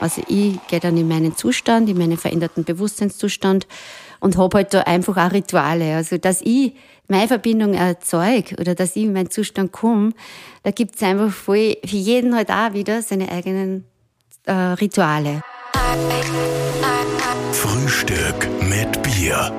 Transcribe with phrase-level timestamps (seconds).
[0.00, 3.66] Also ich gehe dann in meinen Zustand, in meinen veränderten Bewusstseinszustand
[4.20, 5.96] und habe halt da einfach auch Rituale.
[5.96, 6.74] Also dass ich
[7.08, 10.12] meine Verbindung erzeuge oder dass ich in meinen Zustand komme,
[10.62, 13.84] da gibt es einfach voll, für jeden halt auch wieder seine eigenen
[14.46, 15.42] äh, Rituale.
[17.52, 19.52] Frühstück mit Bier.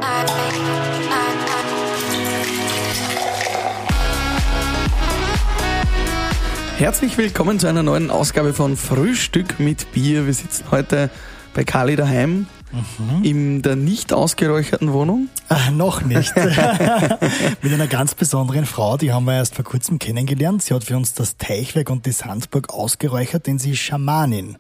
[6.81, 10.25] Herzlich willkommen zu einer neuen Ausgabe von Frühstück mit Bier.
[10.25, 11.11] Wir sitzen heute
[11.53, 13.23] bei Kali daheim mhm.
[13.23, 15.29] in der nicht ausgeräucherten Wohnung.
[15.47, 16.35] Ach, noch nicht.
[17.61, 20.63] Mit einer ganz besonderen Frau, die haben wir erst vor kurzem kennengelernt.
[20.63, 24.57] Sie hat für uns das Teichwerk und die Sandburg ausgeräuchert, denn sie ist Schamanin.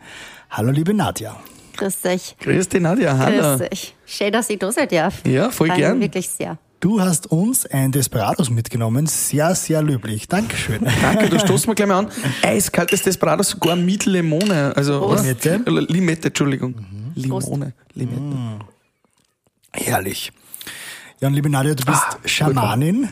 [0.51, 1.37] Hallo, liebe Nadja.
[1.75, 2.35] Grüß euch.
[2.39, 3.17] Grüß dich, Nadja.
[3.17, 3.57] Hallo.
[3.57, 3.95] Grüß euch.
[4.05, 5.25] Schön, dass ich da sein darf.
[5.25, 5.99] Ja, voll Freuen gern.
[5.99, 6.59] Wirklich sehr.
[6.81, 9.05] Du hast uns ein Desperados mitgenommen.
[9.05, 10.27] Sehr, sehr löblich.
[10.27, 10.83] Dankeschön.
[11.01, 12.11] Danke, du stoßt mir gleich mal an.
[12.41, 14.75] Eiskaltes Desperados, sogar mit Limone.
[14.75, 15.13] Also.
[15.13, 15.61] Limette?
[15.63, 16.71] Äh, Limette, Entschuldigung.
[16.71, 17.11] Mhm.
[17.13, 18.65] Limone, Limette.
[19.73, 20.31] Herrlich.
[21.19, 23.09] Ja, und liebe Nadja, du bist Ah, Schamanin.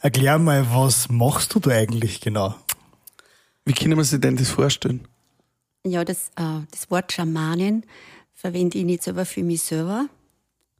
[0.00, 2.56] Erklär mal, was machst du da eigentlich genau?
[3.64, 5.06] Wie können wir sich denn das vorstellen?
[5.86, 7.84] Ja, das, äh, das Wort Schamanin
[8.34, 10.06] verwende ich nicht selber für mich selber,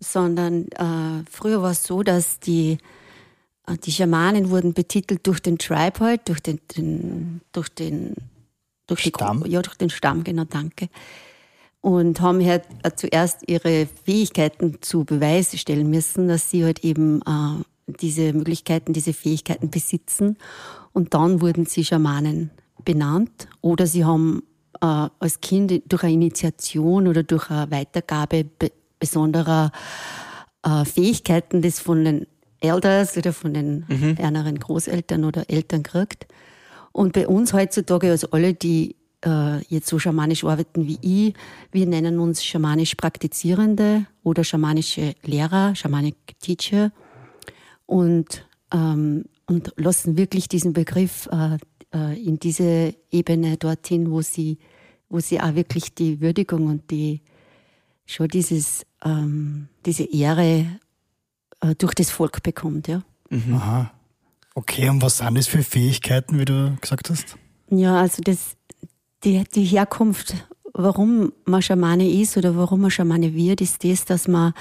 [0.02, 2.78] sondern äh, früher war es so, dass die,
[3.66, 8.14] äh, die Schamanen wurden betitelt durch den Tribe halt, durch den, den durch den
[8.86, 9.44] durch Stamm?
[9.44, 10.88] Die, ja, durch den Stamm, genau, danke.
[11.80, 17.22] Und haben halt äh, zuerst ihre Fähigkeiten zu Beweis stellen müssen, dass sie halt eben
[17.22, 20.36] äh, diese Möglichkeiten, diese Fähigkeiten besitzen.
[20.92, 22.50] Und dann wurden sie Schamanen
[22.84, 24.42] benannt oder sie haben
[24.80, 28.72] äh, als Kind durch eine Initiation oder durch eine Weitergabe be
[29.02, 29.72] besonderer
[30.62, 32.26] äh, Fähigkeiten, das von den
[32.60, 33.84] Elders oder von den
[34.18, 36.28] ärmeren Großeltern oder Eltern kriegt.
[36.92, 38.94] Und bei uns heutzutage, also alle, die
[39.24, 41.34] äh, jetzt so schamanisch arbeiten wie ich,
[41.72, 46.92] wir nennen uns schamanisch Praktizierende oder schamanische Lehrer, Shamanic Teacher
[47.86, 51.58] und, ähm, und lassen wirklich diesen Begriff äh,
[51.94, 54.58] äh, in diese Ebene dorthin, wo sie,
[55.08, 57.22] wo sie auch wirklich die Würdigung und die
[58.06, 60.66] schon dieses, ähm, diese Ehre
[61.60, 63.02] äh, durch das Volk bekommt, ja.
[63.30, 63.90] Aha.
[64.54, 67.36] Okay, und was sind das für Fähigkeiten, wie du gesagt hast?
[67.70, 68.56] Ja, also das,
[69.24, 70.34] die, die Herkunft,
[70.74, 74.52] warum man Schamane ist oder warum man Schamane wird, ist das, dass man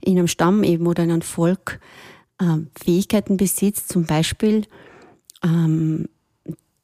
[0.00, 1.80] in einem Stamm eben oder in einem Volk
[2.40, 3.88] ähm, Fähigkeiten besitzt.
[3.88, 4.66] Zum Beispiel,
[5.42, 6.08] ähm,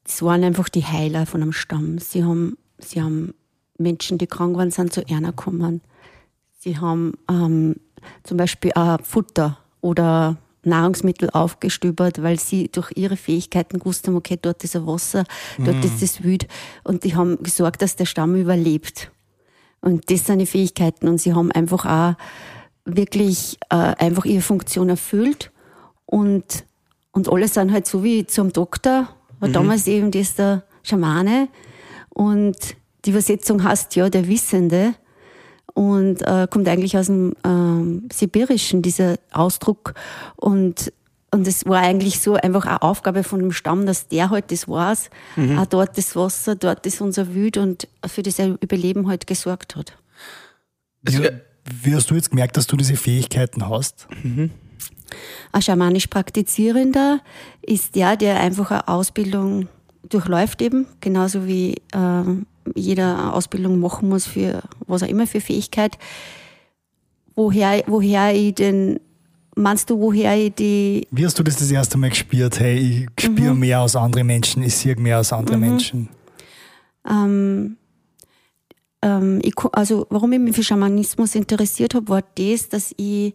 [0.05, 1.99] es waren einfach die Heiler von einem Stamm.
[1.99, 3.35] Sie haben, sie haben
[3.79, 5.81] Menschen, die krank waren, sind zu einer gekommen.
[6.59, 7.77] Sie haben ähm,
[8.25, 14.37] zum Beispiel auch Futter oder Nahrungsmittel aufgestöbert, weil sie durch ihre Fähigkeiten gewusst haben, okay,
[14.41, 15.25] dort ist ein Wasser,
[15.59, 16.49] dort ist das Wild.
[16.83, 19.13] Und die haben gesorgt, dass der Stamm überlebt.
[19.81, 21.07] Und das sind die Fähigkeiten.
[21.07, 22.17] Und sie haben einfach auch
[22.85, 25.53] wirklich äh, einfach ihre Funktion erfüllt.
[26.07, 26.65] Und,
[27.13, 29.09] und alle sind halt so wie zum Doktor,
[29.39, 31.49] war damals eben das der Schamane.
[32.09, 32.57] Und
[33.05, 34.95] die Übersetzung heißt ja der Wissende
[35.75, 39.95] und äh, kommt eigentlich aus dem ähm, Sibirischen, dieser Ausdruck.
[40.37, 40.93] Und,
[41.31, 44.69] und es war eigentlich so einfach eine Aufgabe von dem Stamm, dass der halt das
[44.69, 45.11] weiß,
[45.59, 49.97] auch dort das Wasser, dort ist unser Wüt und für das Überleben halt gesorgt hat.
[51.07, 51.29] Also, Wie,
[51.83, 54.09] wie hast du jetzt gemerkt, dass du diese Fähigkeiten hast?
[55.53, 57.21] Ein schamanisch Praktizierender
[57.63, 59.69] ist der, der einfach eine Ausbildung
[60.09, 65.41] durchläuft eben, genauso wie ähm, jeder eine Ausbildung machen muss für was auch immer für
[65.41, 65.99] Fähigkeit.
[67.35, 68.99] Woher, woher ich denn,
[69.55, 72.59] meinst du, woher ich die, Wie hast du das das erste Mal gespürt?
[72.59, 76.09] Hey, ich spüre mehr als andere Menschen, ich sehe mehr als andere Menschen.
[77.09, 77.77] ähm,
[79.03, 83.35] ähm, ich, also warum ich mich für Schamanismus interessiert habe, war das, dass ich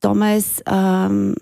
[0.00, 1.34] damals ähm,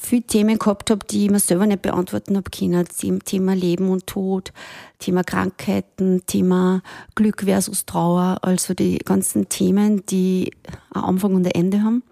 [0.00, 2.86] viele Themen gehabt habe, die ich mir selber nicht beantworten habe können.
[3.24, 4.52] Thema- Leben und Tod,
[4.98, 6.82] Thema Krankheiten, Thema
[7.14, 10.52] Glück versus Trauer, also die ganzen Themen, die
[10.94, 12.02] einen Anfang und ein Ende haben.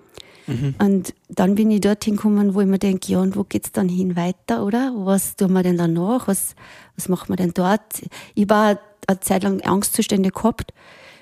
[0.81, 3.89] Und dann bin ich dorthin gekommen, wo ich mir denke, ja, und wo geht's dann
[3.89, 4.93] hin weiter, oder?
[4.97, 6.27] Was tun wir denn danach?
[6.27, 6.57] Was,
[6.97, 8.03] was machen wir denn dort?
[8.35, 10.75] Ich war eine Zeit lang Angstzustände gehabt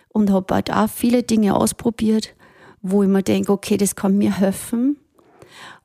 [0.09, 2.35] und habe halt auch viele Dinge ausprobiert,
[2.81, 4.97] wo ich mir denke, okay, das kann mir helfen.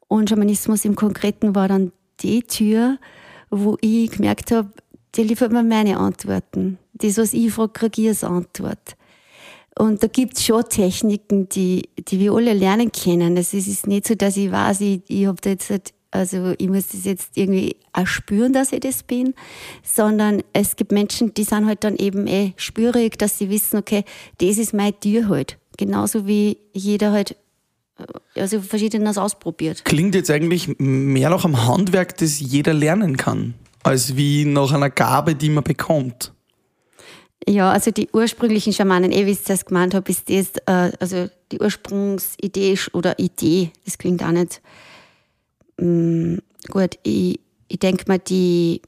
[0.08, 1.92] Und Schamanismus im Konkreten war dann
[2.22, 2.98] die Tür,
[3.50, 4.72] wo ich gemerkt habe,
[5.16, 6.78] die liefert mir meine Antworten.
[6.94, 8.96] Das, was ich frage, kriege ich als Antwort.
[9.78, 13.36] Und da gibt's schon Techniken, die, die wir alle lernen können.
[13.36, 16.70] Es ist nicht so, dass ich weiß, ich, ich habe da jetzt halt, Also ich
[16.70, 19.34] muss das jetzt irgendwie auch spüren, dass ich das bin,
[19.84, 24.06] sondern es gibt Menschen, die sind halt dann eben eh spürig, dass sie wissen, okay,
[24.38, 25.58] das ist mein Tier halt.
[25.78, 27.36] Genauso wie jeder halt
[28.36, 29.86] also verschiedenes ausprobiert.
[29.86, 33.54] Klingt jetzt eigentlich mehr nach einem Handwerk, das jeder lernen kann,
[33.84, 36.34] als wie nach einer Gabe, die man bekommt.
[37.48, 41.30] Ja, also die ursprünglichen Schamanen, eh wie ich es gemeint habe, ist das, äh, also
[41.52, 44.62] die Ursprungsidee oder Idee, das klingt auch nicht
[45.78, 46.98] mh, mm, gut.
[47.04, 48.82] Ich, ich denke mal, die,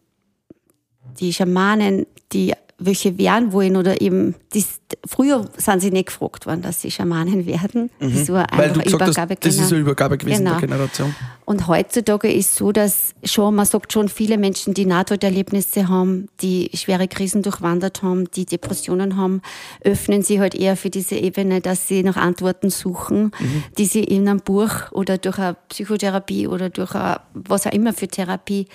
[1.19, 6.61] die Schamanen, die welche werden wollen oder eben, das, früher sind sie nicht gefragt worden,
[6.61, 7.89] dass sie Schamanen werden.
[7.99, 8.13] Mhm.
[8.13, 10.59] Das war Weil du gesagt Übergabe hast, das ist eine Übergabe gewesen genau.
[10.59, 11.15] der Generation.
[11.45, 16.27] Und heutzutage ist es so, dass schon, man sagt schon, viele Menschen, die Nahtoderlebnisse haben,
[16.41, 19.41] die schwere Krisen durchwandert haben, die Depressionen haben,
[19.83, 23.63] öffnen sie halt eher für diese Ebene, dass sie nach Antworten suchen, mhm.
[23.79, 27.93] die sie in einem Buch oder durch eine Psychotherapie oder durch eine, was auch immer
[27.93, 28.67] für Therapie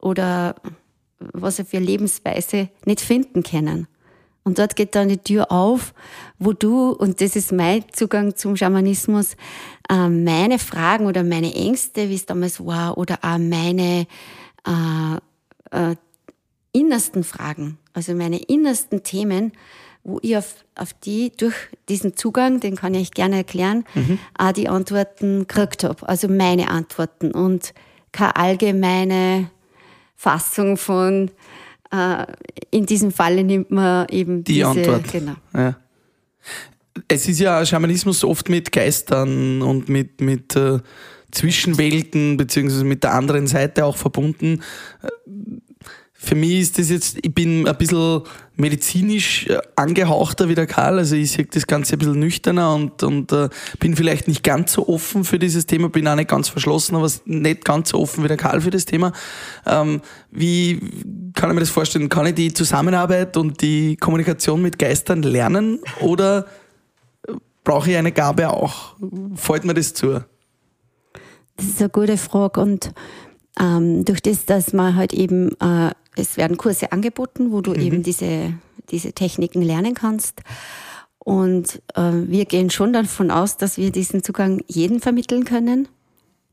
[0.00, 0.54] oder
[1.18, 3.86] was sie für Lebensweise nicht finden können.
[4.44, 5.92] Und dort geht dann die Tür auf,
[6.38, 9.34] wo du, und das ist mein Zugang zum Schamanismus,
[9.90, 14.06] äh, meine Fragen oder meine Ängste, wie es damals war, oder auch meine
[14.66, 15.16] äh,
[15.70, 15.96] äh,
[16.72, 19.52] innersten Fragen, also meine innersten Themen,
[20.02, 21.54] wo ich auf, auf die durch
[21.90, 24.18] diesen Zugang, den kann ich gerne erklären, mhm.
[24.38, 26.08] auch die Antworten gekriegt habe.
[26.08, 27.74] Also meine Antworten und
[28.12, 29.50] keine allgemeine
[30.20, 31.30] Fassung von,
[31.92, 32.26] äh,
[32.72, 35.12] in diesem Falle nimmt man eben die diese, Antwort.
[35.12, 35.36] Genau.
[35.54, 35.76] Ja.
[37.06, 40.80] Es ist ja Schamanismus oft mit Geistern und mit, mit äh,
[41.30, 44.62] Zwischenwelten beziehungsweise mit der anderen Seite auch verbunden
[46.20, 48.22] für mich ist das jetzt, ich bin ein bisschen
[48.56, 53.04] medizinisch äh, angehauchter wie der Karl, also ich sehe das Ganze ein bisschen nüchterner und,
[53.04, 53.48] und äh,
[53.78, 57.08] bin vielleicht nicht ganz so offen für dieses Thema, bin auch nicht ganz verschlossen, aber
[57.24, 59.12] nicht ganz so offen wie der Karl für das Thema.
[59.64, 60.00] Ähm,
[60.32, 60.80] wie
[61.34, 62.08] kann ich mir das vorstellen?
[62.08, 66.46] Kann ich die Zusammenarbeit und die Kommunikation mit Geistern lernen oder
[67.62, 68.96] brauche ich eine Gabe auch?
[69.36, 70.24] Fällt mir das zu?
[71.56, 72.92] Das ist eine gute Frage und
[73.60, 77.80] ähm, durch das, dass man halt eben äh, es werden Kurse angeboten, wo du mhm.
[77.80, 78.54] eben diese,
[78.90, 80.42] diese Techniken lernen kannst.
[81.18, 85.88] Und äh, wir gehen schon davon aus, dass wir diesen Zugang jedem vermitteln können.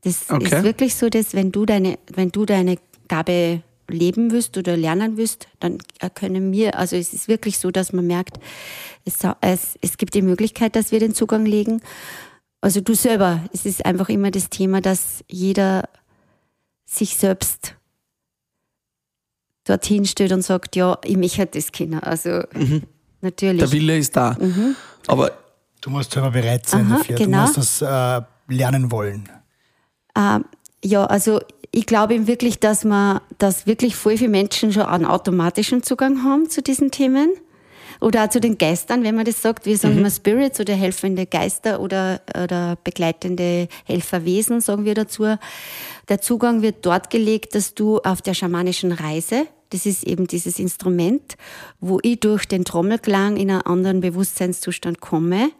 [0.02, 0.44] Das okay.
[0.44, 2.76] ist wirklich so, dass wenn du deine, wenn du deine
[3.08, 5.78] Gabe leben willst oder lernen willst, dann
[6.14, 8.38] können wir, also es ist wirklich so, dass man merkt,
[9.04, 11.80] es, es, es gibt die Möglichkeit, dass wir den Zugang legen.
[12.60, 15.88] Also du selber, es ist einfach immer das Thema, dass jeder
[16.84, 17.76] sich selbst
[19.66, 22.00] dorthin steht und sagt, ja, ich möchte das kennen.
[22.00, 22.82] Also mhm.
[23.20, 23.60] natürlich.
[23.60, 24.36] Der Wille ist da.
[24.40, 24.76] Mhm.
[25.06, 25.32] Aber
[25.80, 27.16] du musst selber bereit sein Aha, dafür.
[27.16, 27.46] Genau.
[27.46, 29.28] Du musst das äh, lernen wollen.
[30.16, 30.44] Ähm,
[30.84, 31.40] ja, also
[31.72, 36.22] ich glaube eben wirklich, dass man, dass wirklich voll viele Menschen schon einen automatischen Zugang
[36.24, 37.30] haben zu diesen Themen.
[37.98, 39.64] Oder auch zu den Geistern, wenn man das sagt.
[39.64, 40.00] Wir sagen mhm.
[40.00, 45.24] immer Spirits oder helfende Geister oder, oder begleitende Helferwesen, sagen wir dazu.
[46.08, 50.58] Der Zugang wird dort gelegt, dass du auf der schamanischen Reise das ist eben dieses
[50.58, 51.36] Instrument,
[51.80, 55.50] wo ich durch den Trommelklang in einen anderen Bewusstseinszustand komme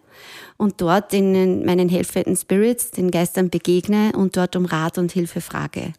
[0.56, 5.40] und dort in meinen helfenden Spirits, den Geistern begegne und dort um Rat und Hilfe
[5.40, 5.92] frage.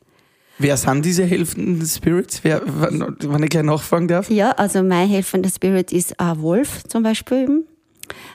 [0.59, 2.43] Wer sind diese helfenden Spirits?
[2.43, 4.29] Wer, wenn ich gleich nachfragen darf?
[4.29, 7.63] Ja, also mein helfender Spirit ist ein Wolf zum Beispiel.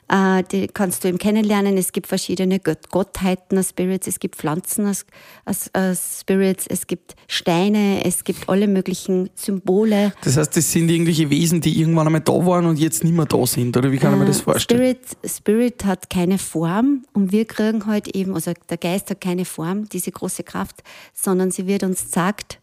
[0.08, 1.76] Äh, die kannst du eben kennenlernen.
[1.76, 5.06] Es gibt verschiedene Gott Gottheiten als Spirits, es gibt Pflanzen als,
[5.44, 10.12] als, als, Spirits, es gibt Steine, es gibt alle möglichen Symbole.
[10.22, 13.26] Das heißt, das sind irgendwelche Wesen, die irgendwann einmal da waren und jetzt nicht mehr
[13.26, 14.80] da sind, oder wie kann äh, man das vorstellen?
[14.80, 19.44] Spirit, Spirit hat keine Form und wir kriegen halt eben, also der Geist hat keine
[19.44, 20.82] Form, diese große Kraft,
[21.14, 22.58] sondern sie wird uns gesagt,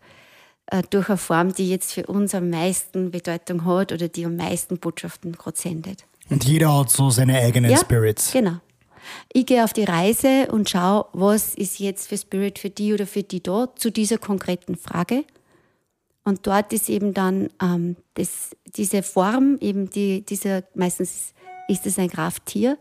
[0.71, 4.35] äh, durch eine Form, die jetzt für uns am meisten Bedeutung hat oder die am
[4.35, 6.05] meisten Botschaften gerade sendet.
[6.29, 8.31] Und jeder hat so seine eigenen ja, Spirits.
[8.31, 8.57] Genau.
[9.33, 13.07] Ich gehe auf die Reise und schaue, was ist jetzt für Spirit für die oder
[13.07, 15.25] für die da zu dieser konkreten Frage.
[16.23, 21.33] Und dort ist eben dann ähm, das, diese Form, eben die, dieser, meistens
[21.67, 22.77] ist es ein Krafttier,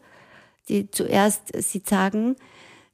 [0.69, 2.37] die zuerst sie sagen,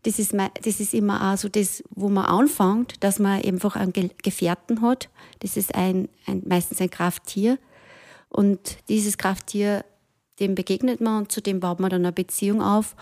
[0.05, 3.93] das ist, das ist immer auch so das, wo man anfängt, dass man einfach einen
[4.23, 5.09] Gefährten hat.
[5.41, 7.59] Das ist ein, ein, meistens ein Krafttier.
[8.29, 9.85] Und dieses Krafttier
[10.41, 12.97] dem begegnet man und zu dem baut man dann eine Beziehung auf.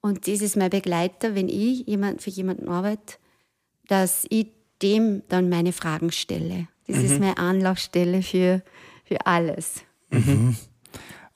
[0.00, 3.14] Und das ist mein Begleiter, wenn ich jemand, für jemanden arbeite,
[3.88, 4.48] dass ich
[4.82, 6.68] dem dann meine Fragen stelle.
[6.86, 7.04] Das mhm.
[7.04, 8.62] ist meine Anlaufstelle für,
[9.04, 9.82] für alles.
[10.10, 10.56] Mhm.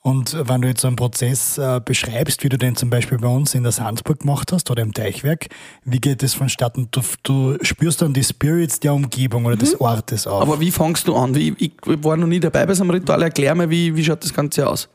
[0.01, 3.27] Und wenn du jetzt so einen Prozess äh, beschreibst, wie du den zum Beispiel bei
[3.27, 5.47] uns in der Sandburg gemacht hast oder im Teichwerk,
[5.83, 6.87] wie geht das vonstatten?
[6.91, 9.59] Du, du spürst dann die Spirits der Umgebung oder mhm.
[9.59, 10.41] des Ortes auf.
[10.41, 11.35] Aber wie fangst du an?
[11.35, 13.21] Wie, ich war noch nie dabei bei so einem Ritual.
[13.23, 14.87] Erklär mir, wie, wie schaut das Ganze aus?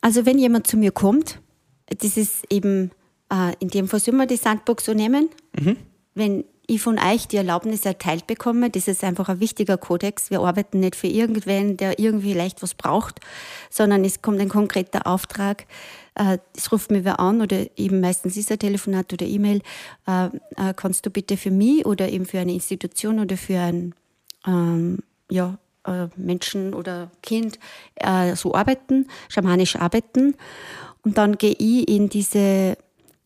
[0.00, 1.40] Also wenn jemand zu mir kommt,
[1.86, 2.90] das ist eben,
[3.32, 5.28] äh, in dem Fall sollen wir die Sandburg so nehmen.
[5.58, 5.76] Mhm.
[6.14, 8.70] Wenn ich von euch die Erlaubnis erteilt bekomme.
[8.70, 10.30] Das ist einfach ein wichtiger Kodex.
[10.30, 13.20] Wir arbeiten nicht für irgendwen, der irgendwie vielleicht was braucht,
[13.70, 15.66] sondern es kommt ein konkreter Auftrag.
[16.14, 19.62] Äh, es ruft mir wer an oder eben meistens ist ein Telefonat oder E-Mail.
[20.06, 20.26] Äh,
[20.56, 23.94] äh, kannst du bitte für mich oder eben für eine Institution oder für ein
[24.46, 24.98] ähm,
[25.30, 25.58] ja,
[26.16, 27.58] Menschen oder Kind
[28.34, 30.34] so arbeiten, schamanisch arbeiten.
[31.02, 32.76] Und dann gehe ich in diese,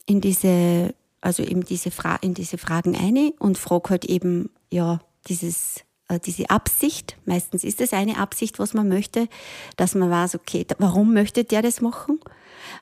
[0.07, 5.00] in diese also eben diese Fra in diese Fragen ein und frage halt eben, ja,
[5.26, 9.29] dieses, äh, diese Absicht, meistens ist es eine Absicht, was man möchte,
[9.76, 12.21] dass man weiß, okay, warum möchte der das machen?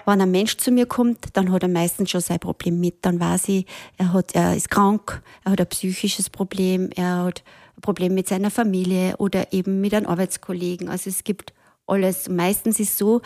[0.06, 3.04] Wenn ein Mensch zu mir kommt, dann hat er meistens schon sein Problem mit.
[3.04, 3.66] Dann weiß ich,
[3.96, 7.42] er, hat, er ist krank, er hat ein psychisches Problem, er hat
[7.80, 10.88] Problem mit seiner Familie oder eben mit einem Arbeitskollegen.
[10.88, 11.52] Also es gibt
[11.86, 12.28] alles.
[12.28, 13.22] Meistens ist so,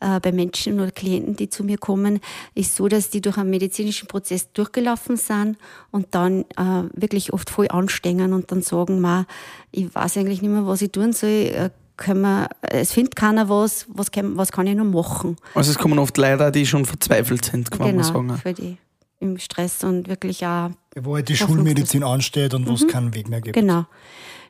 [0.00, 2.20] äh, bei Menschen oder Klienten, die zu mir kommen,
[2.54, 5.56] ist so, dass die durch einen medizinischen Prozess durchgelaufen sind
[5.90, 9.26] und dann äh, wirklich oft voll anstrengen und dann sagen, ma,
[9.70, 11.30] ich weiß eigentlich nicht mehr, was ich tun soll.
[11.30, 15.36] Äh, können wir, es findet keiner was, was kann, was kann ich noch machen?
[15.54, 18.38] Also es kommen oft Leute, die schon verzweifelt sind, kann genau, man sagen.
[18.38, 18.78] Für die
[19.20, 20.70] im Stress und wirklich auch.
[20.96, 22.88] Wo halt die Schulmedizin ansteht und wo es mhm.
[22.88, 23.54] keinen Weg mehr gibt.
[23.54, 23.86] Genau.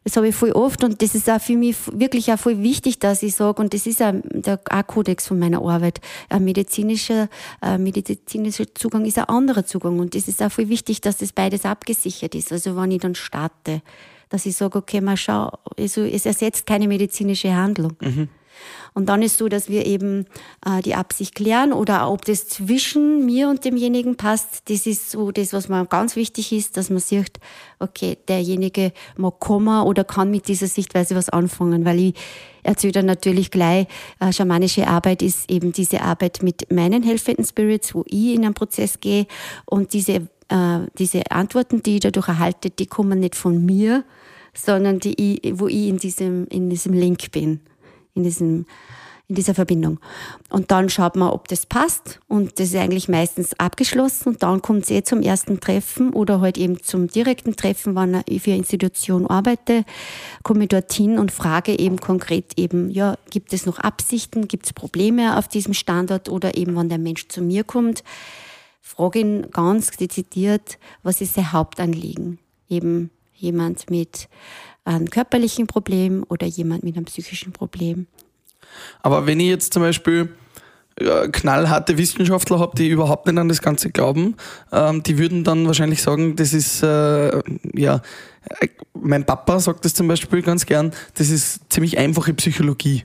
[0.04, 3.00] Das habe ich voll oft und das ist auch für mich wirklich auch voll wichtig,
[3.00, 7.28] dass ich sage, und das ist auch der auch Kodex von meiner Arbeit, ein medizinischer,
[7.60, 11.32] ein medizinischer Zugang ist ein anderer Zugang und das ist auch voll wichtig, dass das
[11.32, 12.50] beides abgesichert ist.
[12.50, 13.82] Also wenn ich dann starte,
[14.30, 17.92] dass ich sage, okay, mal schau, also es ersetzt keine medizinische Handlung.
[18.00, 18.28] Mhm.
[18.94, 20.26] Und dann ist so, dass wir eben
[20.66, 24.68] äh, die Absicht klären oder ob das zwischen mir und demjenigen passt.
[24.68, 27.38] Das ist so das, was mir ganz wichtig ist, dass man sieht,
[27.78, 32.14] okay, derjenige mag kommen oder kann mit dieser Sichtweise was anfangen, weil ich
[32.62, 33.86] erzähle dann natürlich gleich,
[34.18, 38.54] äh, schamanische Arbeit ist eben diese Arbeit mit meinen helfenden Spirits, wo ich in einen
[38.54, 39.26] Prozess gehe.
[39.66, 44.04] Und diese, äh, diese Antworten, die ich dadurch erhalte, die kommen nicht von mir,
[44.52, 47.60] sondern die, wo ich in diesem, in diesem Link bin
[48.20, 48.66] in, diesem,
[49.28, 49.98] in dieser Verbindung.
[50.50, 52.20] Und dann schaut man, ob das passt.
[52.28, 54.30] Und das ist eigentlich meistens abgeschlossen.
[54.30, 58.22] Und dann kommt es eh zum ersten Treffen oder halt eben zum direkten Treffen, wenn
[58.26, 59.84] ich für eine Institution arbeite,
[60.42, 64.72] komme ich dorthin und frage eben konkret eben, ja, gibt es noch Absichten, gibt es
[64.72, 68.04] Probleme auf diesem Standort oder eben, wenn der Mensch zu mir kommt,
[68.82, 72.38] frage ihn ganz dezidiert, was ist sein Hauptanliegen?
[72.68, 73.10] Eben
[73.40, 74.28] jemand mit
[74.84, 78.06] ein körperlichen Problem oder jemand mit einem psychischen Problem.
[79.02, 80.30] Aber wenn ich jetzt zum Beispiel
[80.96, 84.36] äh, knallharte Wissenschaftler habe, die überhaupt nicht an das Ganze glauben,
[84.72, 87.42] ähm, die würden dann wahrscheinlich sagen, das ist, äh,
[87.74, 88.02] ja,
[88.94, 93.02] mein Papa sagt das zum Beispiel ganz gern, das ist ziemlich einfache Psychologie.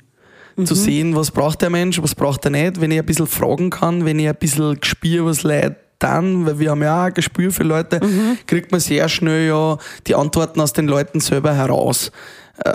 [0.55, 0.65] Mhm.
[0.65, 3.69] Zu sehen, was braucht der Mensch, was braucht er nicht, wenn ich ein bisschen fragen
[3.69, 7.13] kann, wenn ich ein bisschen spüre, was Leid dann, weil wir haben ja auch ein
[7.13, 8.37] Gespür für Leute, mhm.
[8.47, 12.11] kriegt man sehr schnell ja die Antworten aus den Leuten selber heraus.
[12.63, 12.73] Äh,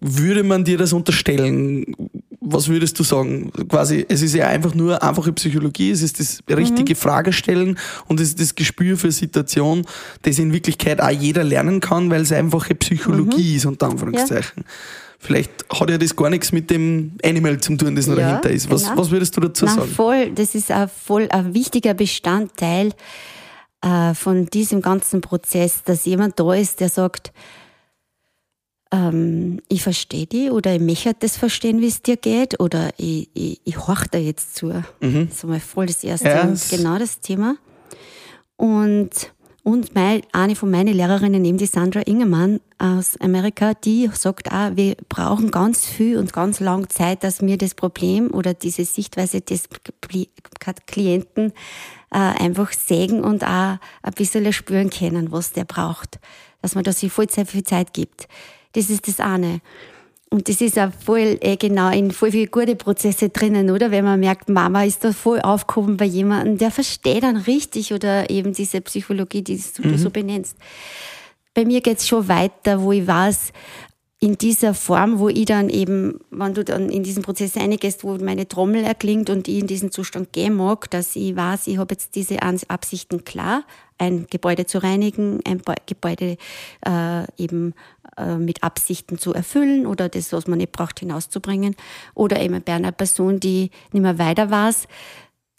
[0.00, 1.94] würde man dir das unterstellen?
[2.40, 3.52] Was würdest du sagen?
[3.68, 6.98] Quasi, es ist ja einfach nur einfache Psychologie, es ist das richtige mhm.
[6.98, 9.86] Fragestellen und es ist das Gespür für Situation,
[10.22, 13.56] das in Wirklichkeit auch jeder lernen kann, weil es einfache Psychologie mhm.
[13.56, 14.64] ist, unter Anführungszeichen.
[14.66, 14.72] Ja.
[15.22, 18.50] Vielleicht hat ja das gar nichts mit dem Animal zu tun, das noch ja, dahinter
[18.50, 18.68] ist.
[18.68, 18.96] Was, genau.
[18.96, 19.88] was würdest du dazu Na, sagen?
[19.88, 22.92] Voll, das ist ein voll ein wichtiger Bestandteil
[23.82, 27.32] äh, von diesem ganzen Prozess, dass jemand da ist, der sagt,
[28.90, 33.30] ähm, ich verstehe dich oder ich möchte das verstehen, wie es dir geht oder ich,
[33.32, 34.66] ich, ich horch da jetzt zu.
[34.98, 35.28] Mhm.
[35.28, 37.54] Das ist mal voll das erste ja, genau das Thema.
[38.56, 39.32] Und
[39.64, 44.96] und eine von meinen Lehrerinnen, eben die Sandra Ingemann aus Amerika, die sagt auch, wir
[45.08, 49.68] brauchen ganz viel und ganz lang Zeit, dass wir das Problem oder diese Sichtweise des
[50.86, 51.52] Klienten
[52.10, 56.18] äh, einfach sägen und auch ein bisschen spüren können, was der braucht.
[56.60, 58.26] Dass man da sich voll Zeit, viel Zeit gibt.
[58.72, 59.60] Das ist das eine.
[60.32, 63.90] Und das ist auch voll, äh, genau, in voll viele gute Prozesse drinnen, oder?
[63.90, 68.30] Wenn man merkt, Mama ist da voll aufgehoben bei jemandem, der versteht dann richtig oder
[68.30, 69.98] eben diese Psychologie, die du mhm.
[69.98, 70.56] so benennst.
[71.52, 73.52] Bei mir geht's schon weiter, wo ich weiß,
[74.20, 78.16] in dieser Form, wo ich dann eben, wenn du dann in diesen Prozess reingehst, wo
[78.16, 81.92] meine Trommel erklingt und ich in diesen Zustand gehen mag, dass ich weiß, ich habe
[81.92, 83.64] jetzt diese Absichten klar,
[83.98, 86.38] ein Gebäude zu reinigen, ein Gebäude
[86.86, 87.74] äh, eben
[88.38, 91.74] mit Absichten zu erfüllen oder das, was man nicht braucht, hinauszubringen.
[92.14, 94.86] Oder eben bei einer Person, die nicht mehr weiter weiß,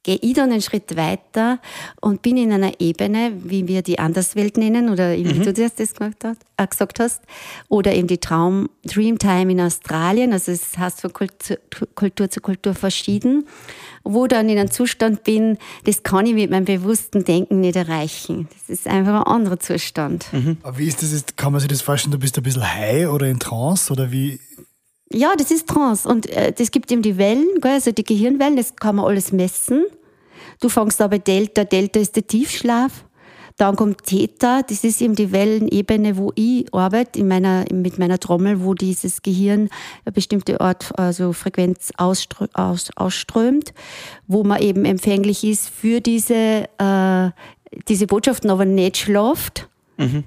[0.04, 1.60] gehe ich dann einen Schritt weiter
[2.02, 5.44] und bin in einer Ebene, wie wir die Anderswelt nennen, oder wie mhm.
[5.44, 7.22] du das gesagt hast, äh, gesagt hast,
[7.70, 11.58] oder eben die Traum Dreamtime in Australien, also es heißt von Kultur,
[11.96, 13.48] Kultur zu Kultur verschieden,
[14.04, 18.50] wo dann in einem Zustand bin, das kann ich mit meinem bewussten Denken nicht erreichen.
[18.52, 20.28] Das ist einfach ein anderer Zustand.
[20.34, 20.58] Mhm.
[20.64, 23.28] Aber wie ist das, kann man sich das vorstellen, du bist ein bisschen high oder
[23.28, 24.40] in Trance oder wie,
[25.12, 26.08] ja, das ist Trance.
[26.08, 27.72] Und äh, das gibt eben die Wellen, gell?
[27.72, 29.86] also die Gehirnwellen, das kann man alles messen.
[30.60, 33.06] Du fängst aber Delta, Delta ist der Tiefschlaf.
[33.58, 38.20] Dann kommt Theta, das ist eben die Wellenebene, wo ich arbeite, in meiner, mit meiner
[38.20, 39.70] Trommel, wo dieses Gehirn
[40.06, 43.74] eine bestimmte Art, also Frequenz ausströ aus, ausströmt,
[44.28, 47.30] wo man eben empfänglich ist für diese, äh,
[47.88, 49.70] diese Botschaften, aber nicht schlaft.
[49.98, 50.24] Mhm.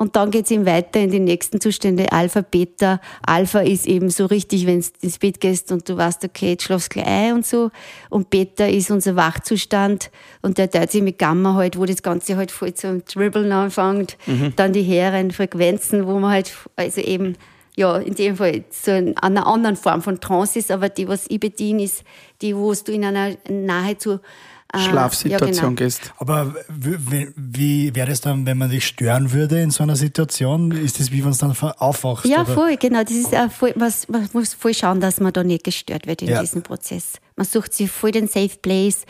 [0.00, 3.00] Und dann geht's eben weiter in die nächsten Zustände, Alpha, Beta.
[3.26, 6.62] Alpha ist eben so richtig, wenn du ins Bett gehst und du weißt, okay, jetzt
[6.62, 7.72] schlafst gleich ein und so.
[8.08, 12.36] Und Beta ist unser Wachzustand und der teilt sich mit Gamma halt, wo das Ganze
[12.36, 14.16] halt voll zum Dribbeln anfängt.
[14.26, 14.52] Mhm.
[14.54, 17.34] Dann die höheren Frequenzen, wo man halt, also eben,
[17.76, 21.26] ja, in dem Fall so in einer anderen Form von Trance ist, aber die, was
[21.28, 22.04] ich bediene, ist
[22.40, 25.72] die, wo du in einer nahezu Ah, Schlafsituation ja, genau.
[25.74, 26.12] gehst.
[26.18, 30.72] Aber wie, wie wäre das dann, wenn man dich stören würde in so einer Situation?
[30.72, 32.26] Ist das wie wenn es dann aufwachst?
[32.26, 32.52] Ja, oder?
[32.52, 33.02] voll, genau.
[33.02, 36.20] Das ist auch voll, was, man muss voll schauen, dass man da nicht gestört wird
[36.20, 36.40] in ja.
[36.40, 37.14] diesem Prozess.
[37.36, 39.06] Man sucht sich voll den Safe Place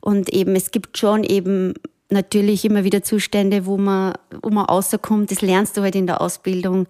[0.00, 1.74] und eben, es gibt schon eben
[2.12, 5.30] natürlich immer wieder Zustände, wo man, wo man rauskommt.
[5.30, 6.86] Das lernst du halt in der Ausbildung,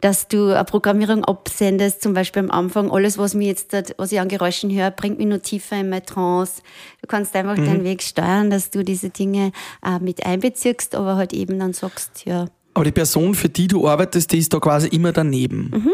[0.00, 2.90] dass du eine Programmierung absendest, zum Beispiel am Anfang.
[2.90, 6.04] Alles, was mir jetzt, was ich an Geräuschen höre, bringt mich nur tiefer in meine
[6.04, 6.62] Trance.
[7.00, 7.66] Du kannst einfach mhm.
[7.66, 9.52] deinen Weg steuern, dass du diese Dinge
[9.84, 12.46] äh, mit einbeziehst, aber halt eben dann sagst, ja.
[12.74, 15.70] Aber die Person, für die du arbeitest, die ist da quasi immer daneben.
[15.72, 15.92] Mhm.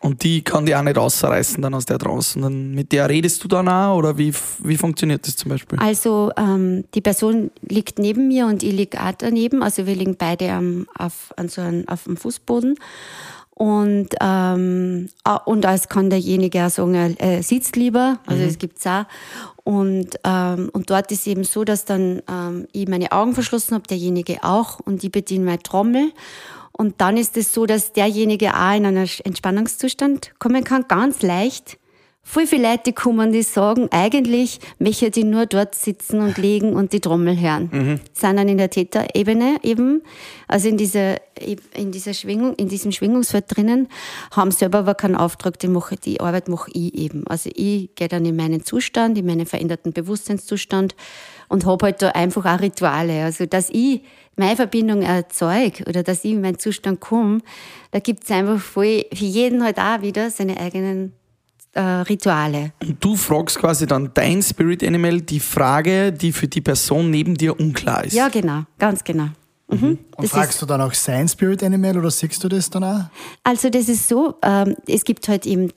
[0.00, 2.40] Und die kann die auch nicht rausreißen dann aus der draußen.
[2.40, 5.78] Dann mit der redest du dann auch oder wie, wie funktioniert das zum Beispiel?
[5.78, 9.62] Also ähm, die Person liegt neben mir und ich liege auch daneben.
[9.62, 12.76] Also wir liegen beide am, auf, an so einem, auf dem Fußboden.
[13.60, 18.48] Und, ähm, ah, und als kann derjenige auch sagen, er sitzt lieber, also mhm.
[18.48, 19.04] es gibt's auch.
[19.64, 23.86] Und, ähm, und dort ist eben so, dass dann ähm, ich meine Augen verschlossen habe,
[23.86, 26.10] derjenige auch, und ich bediene meine Trommel.
[26.72, 31.78] Und dann ist es so, dass derjenige auch in einen Entspannungszustand kommen kann, ganz leicht.
[32.22, 36.92] Voll viele Leute kommen, die sagen, eigentlich möchte ich nur dort sitzen und liegen und
[36.92, 37.70] die Trommel hören.
[37.72, 38.00] Mhm.
[38.12, 40.02] Sind dann in der Täterebene eben,
[40.46, 41.16] also in dieser,
[41.74, 43.88] in dieser Schwingung, in diesem Schwingungsfeld drinnen,
[44.30, 47.26] haben selber aber keinen Auftrag, die, mache, die Arbeit mache ich eben.
[47.26, 50.94] Also ich gehe dann in meinen Zustand, in meinen veränderten Bewusstseinszustand
[51.50, 53.24] und habe halt da einfach auch Rituale.
[53.24, 54.02] Also, dass ich
[54.36, 57.40] meine Verbindung erzeuge oder dass ich in meinen Zustand komme,
[57.90, 61.12] da gibt es einfach voll, für jeden halt auch wieder seine eigenen
[61.74, 62.72] äh, Rituale.
[62.80, 67.34] Und du fragst quasi dann dein Spirit Animal die Frage, die für die Person neben
[67.34, 68.14] dir unklar ist.
[68.14, 69.28] Ja, genau, ganz genau.
[69.68, 69.98] Mhm.
[70.16, 73.04] Und das fragst du dann auch sein Spirit Animal oder siehst du das dann auch?
[73.42, 75.72] Also das ist so, ähm, es gibt halt eben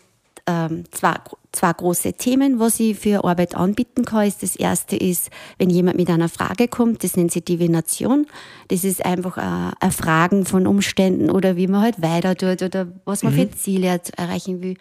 [0.48, 1.16] ähm, zwei,
[1.54, 4.32] zwei große Themen, was ich für Arbeit anbieten kann.
[4.42, 8.26] Das erste ist, wenn jemand mit einer Frage kommt, das nennt sich Divination.
[8.68, 12.88] Das ist einfach ein, ein Fragen von Umständen oder wie man halt weiter tut oder
[13.06, 13.38] was man mhm.
[13.38, 14.76] für Ziele erreichen will.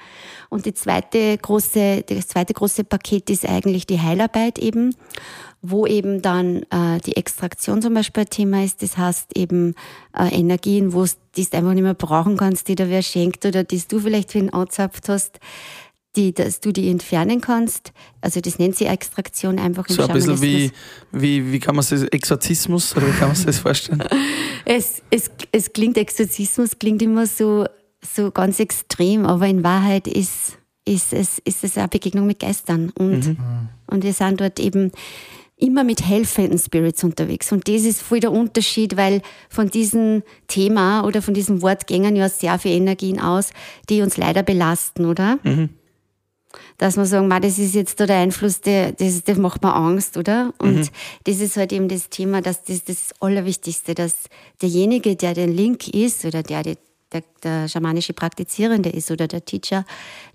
[0.49, 4.97] Und die zweite große, das zweite große Paket ist eigentlich die Heilarbeit eben
[5.63, 8.83] wo eben dann äh, die Extraktion zum Beispiel ein Thema ist.
[8.83, 9.75] Das heißt eben
[10.13, 13.81] äh, Energien, wo du einfach nicht mehr brauchen kannst, die da wer schenkt oder die
[13.87, 15.39] du vielleicht für ihn anzapft hast,
[16.17, 17.93] die, dass du die entfernen kannst.
[18.21, 20.71] Also das nennt sich Extraktion einfach im So ein bisschen wie,
[21.13, 24.03] wie, wie kann man das, Exorzismus oder wie kann man sich das vorstellen?
[24.65, 27.67] es, es, es klingt, Exorzismus klingt immer so,
[28.15, 32.91] so ganz extrem, aber in Wahrheit ist, ist, es, ist es eine Begegnung mit Geistern.
[32.91, 33.69] Und, mhm.
[33.87, 34.93] und wir sind dort eben
[35.57, 37.53] immer mit helfenden Spirits unterwegs.
[37.53, 42.17] Und das ist voll der Unterschied, weil von diesem Thema oder von diesem Wort gängen
[42.17, 43.51] ja sehr viele Energien aus,
[43.89, 45.39] die uns leider belasten, oder?
[45.45, 45.71] Mhm.
[46.79, 50.17] Dass man sagen, das ist jetzt da der Einfluss, der, das, das macht mir Angst,
[50.17, 50.53] oder?
[50.59, 50.89] Und mhm.
[51.25, 54.15] das ist halt eben das Thema, dass das das Allerwichtigste, dass
[54.61, 56.77] derjenige, der den Link ist oder der, der,
[57.43, 59.85] der schamanische Praktizierende ist oder der Teacher,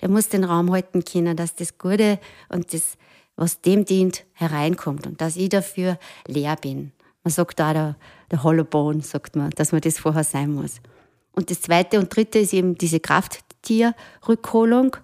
[0.02, 2.98] der muss den Raum halten können, dass das Gute und das
[3.38, 6.92] was dem dient, hereinkommt und dass ich dafür leer bin.
[7.24, 7.96] Man sagt da, der,
[8.32, 10.82] der Hollow Bone, sagt man, dass man das vorher sein muss.
[11.32, 14.98] Und das zweite und dritte ist eben diese Krafttierrückholung.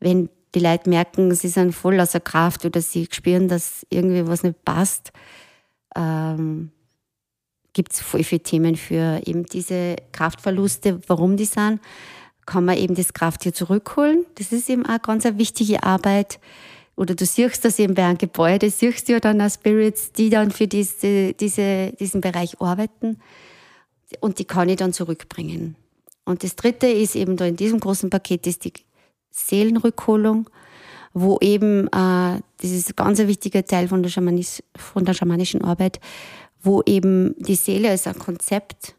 [0.00, 4.42] Wenn die Leute merken, sie sind voll außer Kraft oder sie spüren, dass irgendwie was
[4.42, 5.12] nicht passt,
[5.94, 6.70] ähm,
[7.74, 11.80] gibt es voll viele Themen für eben diese Kraftverluste, warum die sind.
[12.46, 14.24] Kann man eben das Krafttier zurückholen.
[14.36, 16.40] Das ist eben auch ganz eine wichtige Arbeit.
[16.96, 20.30] Oder du siehst das eben bei einem Gebäude, siehst du ja dann auch Spirits, die
[20.30, 23.20] dann für diese, diese, diesen Bereich arbeiten.
[24.20, 25.76] Und die kann ich dann zurückbringen.
[26.24, 28.72] Und das dritte ist eben da in diesem großen Paket ist die
[29.36, 30.48] Seelenrückholung,
[31.12, 35.62] wo eben, äh, das ist ein ganz wichtiger Teil von der, Schamanis, von der schamanischen
[35.62, 36.00] Arbeit,
[36.62, 38.96] wo eben die Seele als ein Konzept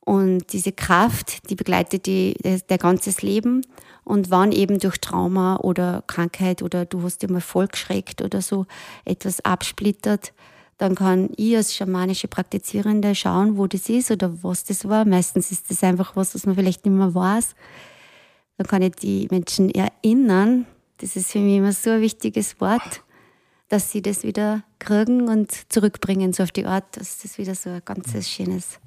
[0.00, 3.66] und diese Kraft, die begleitet die, der, ganzes Leben.
[4.04, 8.66] Und wann eben durch Trauma oder Krankheit oder du hast dir mal vollgeschreckt oder so
[9.04, 10.32] etwas absplittert,
[10.78, 15.04] dann kann ich als schamanische Praktizierende schauen, wo das ist oder was das war.
[15.04, 17.54] Meistens ist das einfach was, was man vielleicht nicht mehr weiß.
[18.60, 20.66] Dann kann ich die Menschen erinnern.
[20.98, 23.02] Das ist für mich immer so ein wichtiges Wort
[23.70, 27.70] dass sie das wieder kriegen und zurückbringen, so auf die Art, dass das wieder so
[27.70, 28.80] ein ganzes schönes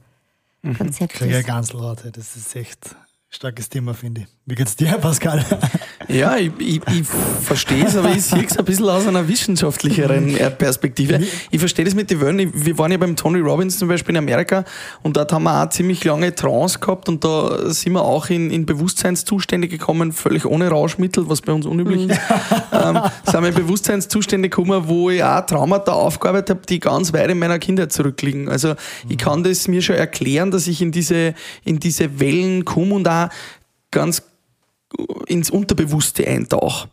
[0.62, 0.77] mhm.
[0.77, 1.47] Konzept ich kriege ist.
[1.47, 2.95] ganz Laute, das ist echt
[3.29, 4.27] starkes Thema, finde ich.
[4.45, 5.45] Wie geht's dir, Pascal?
[6.10, 7.08] Ja, ich, ich, ich
[7.41, 11.21] verstehe es, aber ich sehe es ein bisschen aus einer wissenschaftlicheren Perspektive.
[11.49, 12.51] Ich verstehe das mit den Wellen.
[12.53, 14.65] Wir waren ja beim Tony Robbins zum Beispiel in Amerika
[15.01, 18.51] und dort haben wir auch ziemlich lange Trance gehabt und da sind wir auch in,
[18.51, 22.19] in Bewusstseinszustände gekommen, völlig ohne Rauschmittel, was bei uns unüblich ist.
[22.73, 27.29] ähm, sind wir in Bewusstseinszustände gekommen, wo ich auch Traumata aufgearbeitet habe, die ganz weit
[27.29, 28.49] in meiner Kindheit zurückliegen.
[28.49, 28.75] Also
[29.08, 33.08] ich kann das mir schon erklären, dass ich in diese, in diese Wellen komme und
[33.08, 33.29] auch
[33.89, 34.21] ganz
[35.27, 36.88] ins Unterbewusste eintauche.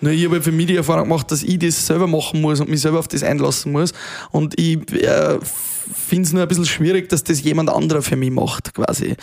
[0.00, 2.68] Nur ich habe für mich die Erfahrung gemacht, dass ich das selber machen muss und
[2.68, 3.92] mich selber auf das einlassen muss.
[4.32, 5.38] Und ich äh,
[5.94, 9.14] finde es nur ein bisschen schwierig, dass das jemand anderer für mich macht, quasi.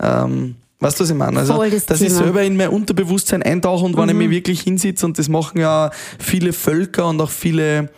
[0.00, 1.38] Ähm, Weißt du, was ich meine?
[1.38, 2.10] Also, das dass Thema.
[2.10, 3.98] ich selber in mein Unterbewusstsein eintauche und mhm.
[3.98, 7.88] wenn ich mich wirklich hinsitze, und das machen ja viele Völker und auch viele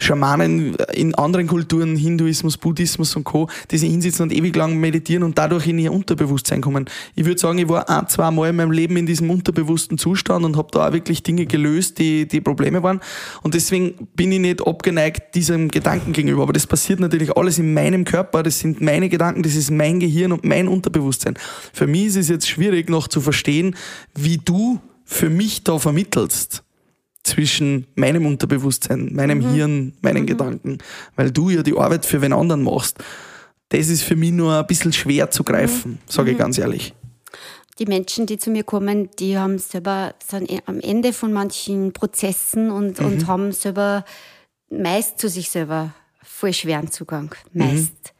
[0.00, 5.24] Schamanen in anderen Kulturen, Hinduismus, Buddhismus und Co., die sich hinsitzen und ewig lang meditieren
[5.24, 6.86] und dadurch in ihr Unterbewusstsein kommen.
[7.16, 10.44] Ich würde sagen, ich war ein, zwei Mal in meinem Leben in diesem unterbewussten Zustand
[10.44, 13.00] und habe da auch wirklich Dinge gelöst, die, die Probleme waren.
[13.42, 16.44] Und deswegen bin ich nicht abgeneigt diesem Gedanken gegenüber.
[16.44, 19.98] Aber das passiert natürlich alles in meinem Körper, das sind meine Gedanken, das ist mein
[19.98, 21.34] Gehirn und mein Unterbewusstsein.
[21.72, 23.74] Für mich ist es jetzt schwierig noch zu verstehen,
[24.14, 26.62] wie du für mich da vermittelst
[27.28, 29.52] zwischen meinem Unterbewusstsein, meinem mhm.
[29.52, 30.26] Hirn, meinen mhm.
[30.26, 30.78] Gedanken,
[31.16, 32.98] weil du ja die Arbeit für wen anderen machst.
[33.68, 35.98] Das ist für mich nur ein bisschen schwer zu greifen, mhm.
[36.06, 36.40] sage ich mhm.
[36.40, 36.94] ganz ehrlich.
[37.78, 41.92] Die Menschen, die zu mir kommen, die haben selber, sind eh am Ende von manchen
[41.92, 43.26] Prozessen und, und mhm.
[43.28, 44.04] haben selber
[44.68, 47.34] meist zu sich selber voll schweren Zugang.
[47.52, 48.12] Meist.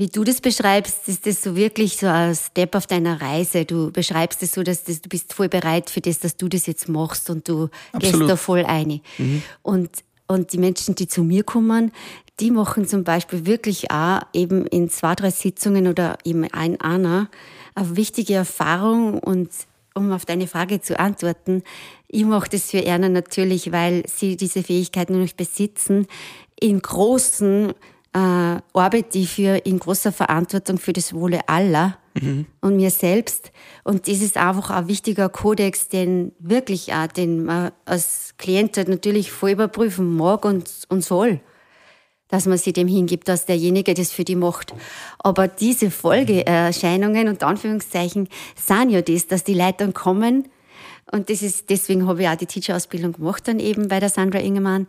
[0.00, 3.66] Wie du das beschreibst, ist das so wirklich so ein Step auf deiner Reise.
[3.66, 6.64] Du beschreibst es so, dass das, du bist voll bereit für das, dass du das
[6.64, 8.20] jetzt machst und du Absolut.
[8.20, 9.02] gehst da voll ein.
[9.18, 9.42] Mhm.
[9.60, 9.90] Und,
[10.26, 11.92] und die Menschen, die zu mir kommen,
[12.40, 17.28] die machen zum Beispiel wirklich auch eben in zwei, drei Sitzungen oder eben ein einer
[17.74, 19.50] eine wichtige Erfahrung und
[19.94, 21.62] um auf deine Frage zu antworten,
[22.08, 26.06] ich mache das für Erna natürlich, weil sie diese Fähigkeiten noch besitzen,
[26.58, 27.74] in großen
[28.12, 32.46] äh, arbeite ich für in großer Verantwortung für das Wohle aller mhm.
[32.60, 33.52] und mir selbst.
[33.84, 38.88] Und das ist einfach ein wichtiger Kodex, den wirklich auch, den man als Klient halt
[38.88, 41.40] natürlich voll überprüfen mag und, und soll.
[42.28, 44.72] Dass man sich dem hingibt, dass derjenige das für die macht.
[45.18, 50.48] Aber diese Folgeerscheinungen und Anführungszeichen sind ja das, dass die Leute dann kommen,
[51.12, 54.38] und das ist, deswegen habe ich auch die Teacher-Ausbildung gemacht dann eben bei der Sandra
[54.38, 54.86] Ingemann,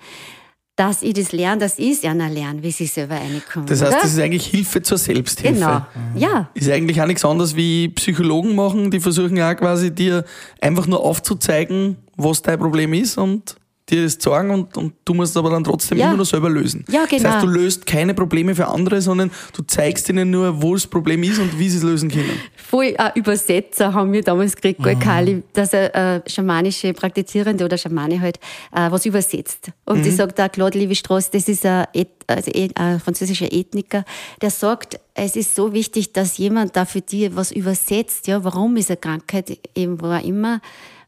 [0.82, 3.68] dass ich das lerne, dass ich es ja lerne, wie sie selber reinkommen.
[3.68, 4.02] Das heißt, oder?
[4.02, 5.54] das ist eigentlich Hilfe zur Selbsthilfe.
[5.54, 6.18] Genau, mhm.
[6.18, 6.50] ja.
[6.56, 10.26] Ist eigentlich auch nichts anderes wie Psychologen machen, die versuchen ja quasi dir
[10.60, 13.58] einfach nur aufzuzeigen, was dein Problem ist und
[13.92, 16.08] dir das sagen und, und du musst es aber dann trotzdem ja.
[16.08, 16.86] immer noch selber lösen.
[16.90, 17.24] Ja, genau.
[17.24, 20.88] Das heißt, du löst keine Probleme für andere, sondern du zeigst ihnen nur, wo das
[20.88, 22.40] Problem ist und wie sie es lösen können.
[22.56, 25.00] Voll ein Übersetzer haben wir damals gekriegt, mhm.
[25.00, 28.38] Kali, dass er äh, schamanische Praktizierende oder Schamane halt
[28.74, 29.72] äh, was übersetzt.
[29.86, 30.04] Und mhm.
[30.04, 31.86] die sagt auch, Claude Levi-Strauss, das ist ein,
[32.28, 34.06] also ein französischer Ethniker,
[34.42, 38.28] der sagt, es ist so wichtig, dass jemand da für dich was übersetzt.
[38.28, 40.62] Ja, warum ist eine Krankheit eben wo auch immer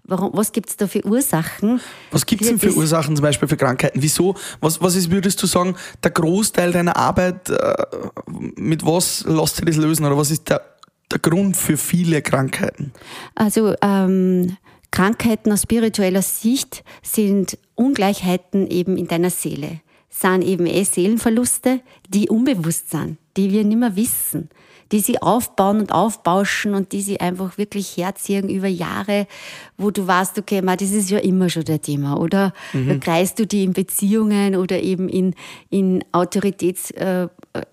[0.06, 1.80] Warum, was gibt es da für Ursachen?
[2.12, 4.02] Was gibt es denn für Ursachen zum Beispiel für Krankheiten?
[4.02, 4.36] Wieso?
[4.60, 7.74] Was, was ist, würdest du sagen, der Großteil deiner Arbeit, äh,
[8.28, 10.06] mit was lässt sich das lösen?
[10.06, 10.62] Oder was ist der,
[11.10, 12.92] der Grund für viele Krankheiten?
[13.36, 14.58] Also ähm,
[14.92, 19.80] Krankheiten aus spiritueller Sicht sind Ungleichheiten eben in deiner Seele.
[20.10, 24.50] Sind eben eh Seelenverluste, die unbewusst sind, die wir nicht mehr wissen
[24.92, 29.28] die sie aufbauen und aufbauschen und die sie einfach wirklich herziehen über Jahre,
[29.78, 32.54] wo du weißt, okay, ma, das ist ja immer schon der Thema, oder?
[32.74, 32.88] Mhm.
[32.90, 35.36] Da kreist du die in Beziehungen oder eben in,
[35.70, 37.28] in Autoritäts, äh,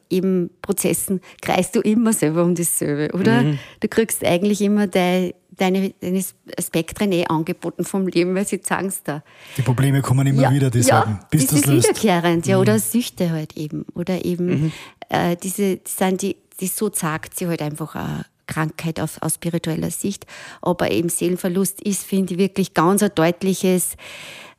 [0.08, 3.42] eben Prozessen, kreist du immer selber um dasselbe, oder?
[3.42, 3.58] Mhm.
[3.80, 6.24] Du kriegst eigentlich immer dein, deine, deine
[6.58, 9.22] Spektren eh angeboten vom Leben, weil sie sagen es da.
[9.56, 11.88] Die Probleme kommen immer ja, wieder, die ja, sagen, bis das, das ist löst.
[11.88, 12.62] wiederkehrend, ja, mhm.
[12.62, 14.72] oder Süchte halt eben, oder eben mhm.
[15.08, 19.34] äh, diese, die sind die, die so sagt sie halt einfach eine Krankheit auf, aus
[19.34, 20.26] spiritueller Sicht,
[20.60, 23.96] aber eben Seelenverlust ist, finde ich, wirklich ganz ein deutliches,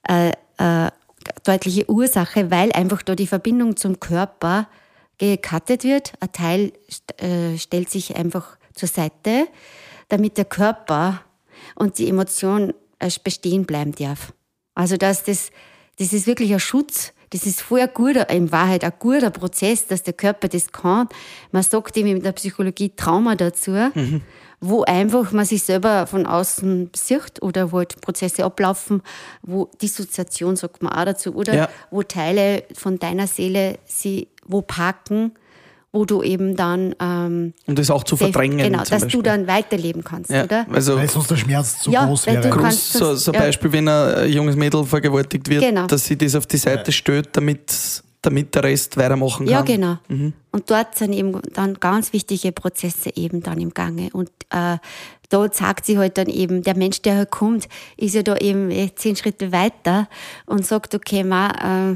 [0.08, 0.92] äh, äh,
[1.44, 4.68] deutliche Ursache, weil einfach da die Verbindung zum Körper
[5.18, 6.14] gekattet wird.
[6.20, 6.74] Ein Teil
[7.18, 9.48] äh, stellt sich einfach zur Seite
[10.12, 11.22] damit der Körper
[11.76, 14.34] und die Emotion äh, bestehen bleiben darf.
[14.76, 15.52] Also dass das,
[15.98, 19.88] das ist wirklich ein Schutz, das ist voll ein guter, in Wahrheit ein guter Prozess,
[19.88, 21.08] dass der Körper das kann.
[21.52, 24.22] Man sagt eben in der Psychologie Trauma dazu, mhm.
[24.60, 29.02] wo einfach man sich selber von außen sieht oder wo halt Prozesse ablaufen,
[29.42, 31.70] wo Dissoziation sagt man auch dazu, oder ja.
[31.90, 35.32] wo Teile von deiner Seele sie wo parken
[35.92, 36.96] wo du eben dann.
[37.00, 38.60] Ähm, und das auch zu verdrängen.
[38.60, 39.10] Genau, dass Beispiel.
[39.12, 40.66] du dann weiterleben kannst, ja, oder?
[40.72, 42.50] Also, weil sonst der Schmerz zu ja, groß wäre.
[42.50, 43.42] Groß, so, so ein ja.
[43.42, 45.88] Beispiel, wenn ein junges Mädel vergewaltigt wird, genau.
[45.88, 49.54] dass sie das auf die Seite stößt, damit, damit der Rest weitermachen kann.
[49.54, 49.98] Ja, genau.
[50.08, 50.34] Mhm.
[50.52, 54.10] Und dort sind eben dann ganz wichtige Prozesse eben dann im Gange.
[54.14, 54.78] Und äh,
[55.30, 58.70] da sagt sie halt dann eben, der Mensch, der halt kommt, ist ja da eben
[58.72, 60.08] eh zehn Schritte weiter
[60.46, 61.96] und sagt, okay, ma, äh,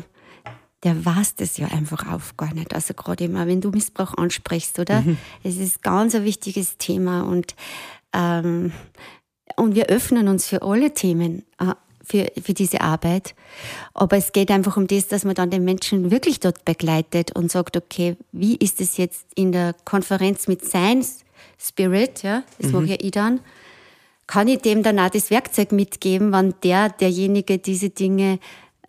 [0.86, 2.74] der weiß das ja einfach auch gar nicht.
[2.74, 5.02] Also gerade immer, wenn du Missbrauch ansprichst, oder?
[5.02, 5.18] Mhm.
[5.44, 7.56] Es ist ganz ein wichtiges Thema und,
[8.14, 8.72] ähm,
[9.56, 11.44] und wir öffnen uns für alle Themen.
[11.60, 11.74] Äh,
[12.08, 13.34] für, für diese Arbeit.
[13.96, 17.52] Aber es geht einfach um das, dass man dann den Menschen wirklich dort begleitet und
[17.52, 21.26] sagt, okay, wie ist es jetzt in der Konferenz mit Science
[21.58, 22.74] Spirit, ja, das mhm.
[22.74, 23.40] mache ja ich dann,
[24.28, 28.38] kann ich dem dann auch das Werkzeug mitgeben, wann der, derjenige diese Dinge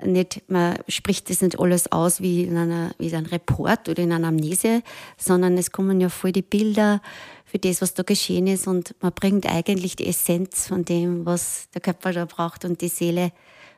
[0.04, 4.02] nicht, man spricht das nicht alles aus wie in, einer, wie in einem Report oder
[4.02, 4.82] in einer Amnese,
[5.16, 7.00] sondern es kommen ja voll die Bilder
[7.44, 11.68] für das, was da geschehen ist und man bringt eigentlich die Essenz von dem, was
[11.74, 13.32] der Körper da braucht und die Seele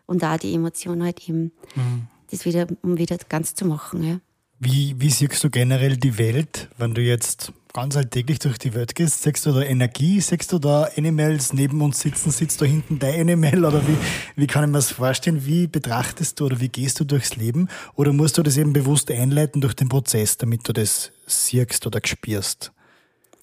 [0.06, 2.08] und auch die Emotion halt eben, mhm.
[2.30, 4.02] das wieder, um wieder ganz zu machen.
[4.02, 4.20] Ja.
[4.58, 8.94] Wie, wie siehst du generell die Welt, wenn du jetzt ganz alltäglich durch die Welt
[8.94, 9.22] gehst?
[9.22, 10.20] Siehst du da Energie?
[10.20, 12.30] Siehst du da Animals neben uns sitzen?
[12.30, 13.64] Sitzt da hinten dein Animal?
[13.64, 13.96] Oder wie,
[14.36, 15.44] wie kann ich mir das vorstellen?
[15.44, 17.68] Wie betrachtest du oder wie gehst du durchs Leben?
[17.94, 22.00] Oder musst du das eben bewusst einleiten durch den Prozess, damit du das siehst oder
[22.04, 22.72] spürst?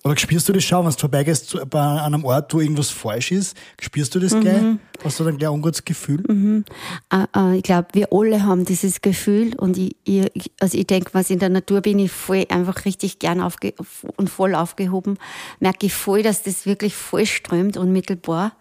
[0.05, 3.57] Oder spürst du das schon, wenn du vorbeigehst bei einem Ort, wo irgendwas falsch ist?
[3.81, 4.41] Spürst du das mhm.
[4.41, 4.63] gleich?
[5.03, 6.23] Hast du dann gleich ein ungutes Gefühl?
[6.27, 6.63] Mhm.
[7.11, 11.09] Äh, äh, ich glaube, wir alle haben dieses Gefühl und ich, ich also ich denke,
[11.13, 13.73] was in der Natur bin ich voll einfach richtig gern aufge
[14.15, 15.17] und voll aufgehoben.
[15.59, 18.51] Merke ich voll, dass das wirklich voll strömt, unmittelbar.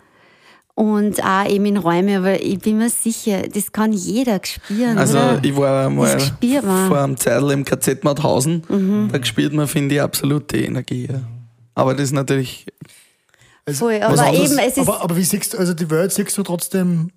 [0.77, 4.99] Und auch eben in Räume, aber ich bin mir sicher, das kann jeder spüren.
[4.99, 5.39] Also oder?
[5.41, 6.19] ich war mal
[6.89, 9.09] vor einem Zeitl im KZ Mauthausen, mhm.
[9.13, 11.09] da spürt man, finde ich, absolut die Energie.
[11.77, 12.67] Aber das ist natürlich.
[13.67, 14.79] Also, Voll, aber eben, es ist.
[14.79, 17.11] Aber, aber wie siehst du, also die Welt siehst du trotzdem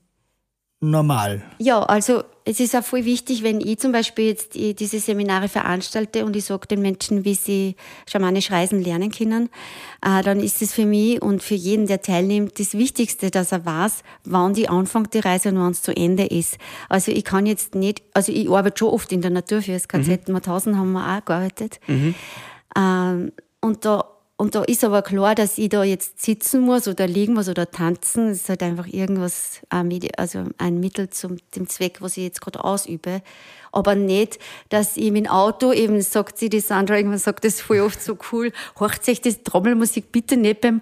[0.80, 1.42] normal?
[1.58, 6.24] Ja, also es ist auch voll wichtig, wenn ich zum Beispiel jetzt diese Seminare veranstalte
[6.24, 7.76] und ich sage den Menschen, wie sie
[8.10, 9.50] schamanisch reisen lernen können,
[10.02, 13.66] äh, dann ist es für mich und für jeden, der teilnimmt, das Wichtigste, dass er
[13.66, 16.58] weiß, wann die Anfang die Reise und wann es zu Ende ist.
[16.88, 19.90] Also ich kann jetzt nicht, also ich arbeite schon oft in der Natur für das
[19.90, 20.34] KZ mhm.
[20.34, 21.82] Mauthausen haben wir auch gearbeitet.
[21.88, 22.16] Mhm.
[22.78, 24.06] Ähm, und da
[24.40, 27.72] und da ist aber klar, dass ich da jetzt sitzen muss oder liegen muss oder
[27.72, 28.30] tanzen.
[28.30, 29.62] Das ist halt einfach irgendwas,
[30.16, 33.24] also ein Mittel zum dem Zweck, was ich jetzt gerade ausübe.
[33.72, 34.38] Aber nicht,
[34.70, 38.16] dass ich im Auto eben, sagt sie die Sandra, irgendwann sagt das voll oft so
[38.32, 40.82] cool, horcht sich das Trommelmusik bitte nicht beim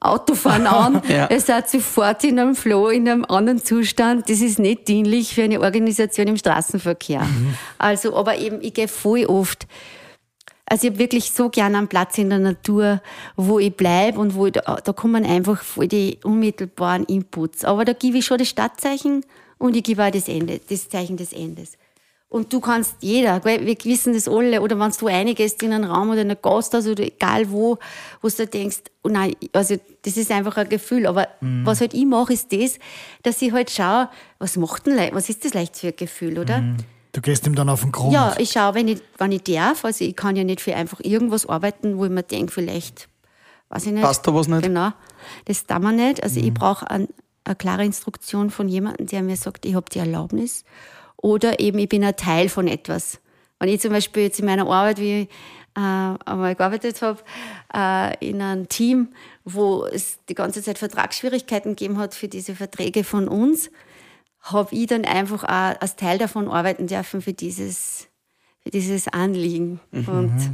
[0.00, 1.02] Autofahren an.
[1.08, 1.30] ja.
[1.30, 4.28] Ihr seid sofort in einem Flow, in einem anderen Zustand.
[4.28, 7.22] Das ist nicht dienlich für eine Organisation im Straßenverkehr.
[7.22, 7.54] Mhm.
[7.78, 9.68] Also, aber eben, ich gehe voll oft
[10.68, 13.00] also ich habe wirklich so gerne einen Platz in der Natur,
[13.36, 17.64] wo ich bleibe und wo ich, da, da kommen einfach voll die unmittelbaren Inputs.
[17.64, 19.24] Aber da gebe ich schon das Startzeichen
[19.58, 21.78] und ich gebe auch das Ende, das Zeichen des Endes.
[22.28, 26.10] Und du kannst jeder, wir wissen das alle, oder wenn du einiges in einen Raum
[26.10, 27.78] oder in einen Gast hast oder egal wo,
[28.20, 31.06] wo du denkst, oh nein, also das ist einfach ein Gefühl.
[31.06, 31.64] Aber mhm.
[31.64, 32.80] was halt ich mache, ist das,
[33.22, 34.08] dass ich halt schaue,
[34.40, 36.62] was macht denn, was ist das leicht für ein Gefühl, oder?
[36.62, 36.76] Mhm.
[37.16, 38.12] Du gehst ihm dann auf den Grund.
[38.12, 39.86] Ja, ich schaue, wenn ich, wenn ich darf.
[39.86, 43.08] Also ich kann ja nicht für einfach irgendwas arbeiten, wo ich mir denke, vielleicht,
[43.70, 44.02] weiß ich nicht.
[44.02, 44.62] Passt da was nicht?
[44.62, 44.92] Genau,
[45.46, 46.22] das darf man nicht.
[46.22, 46.48] Also mhm.
[46.48, 47.08] ich brauche ein,
[47.44, 50.64] eine klare Instruktion von jemandem, der mir sagt, ich habe die Erlaubnis.
[51.16, 53.18] Oder eben, ich bin ein Teil von etwas.
[53.58, 55.28] Wenn ich zum Beispiel jetzt in meiner Arbeit, wie äh,
[55.74, 57.20] einmal gearbeitet habe,
[57.74, 59.08] äh, in einem Team,
[59.42, 63.70] wo es die ganze Zeit Vertragsschwierigkeiten gegeben hat für diese Verträge von uns,
[64.52, 68.08] habe ich dann einfach auch als Teil davon arbeiten dürfen für dieses,
[68.62, 69.80] für dieses Anliegen.
[69.90, 70.08] Mhm.
[70.08, 70.50] Und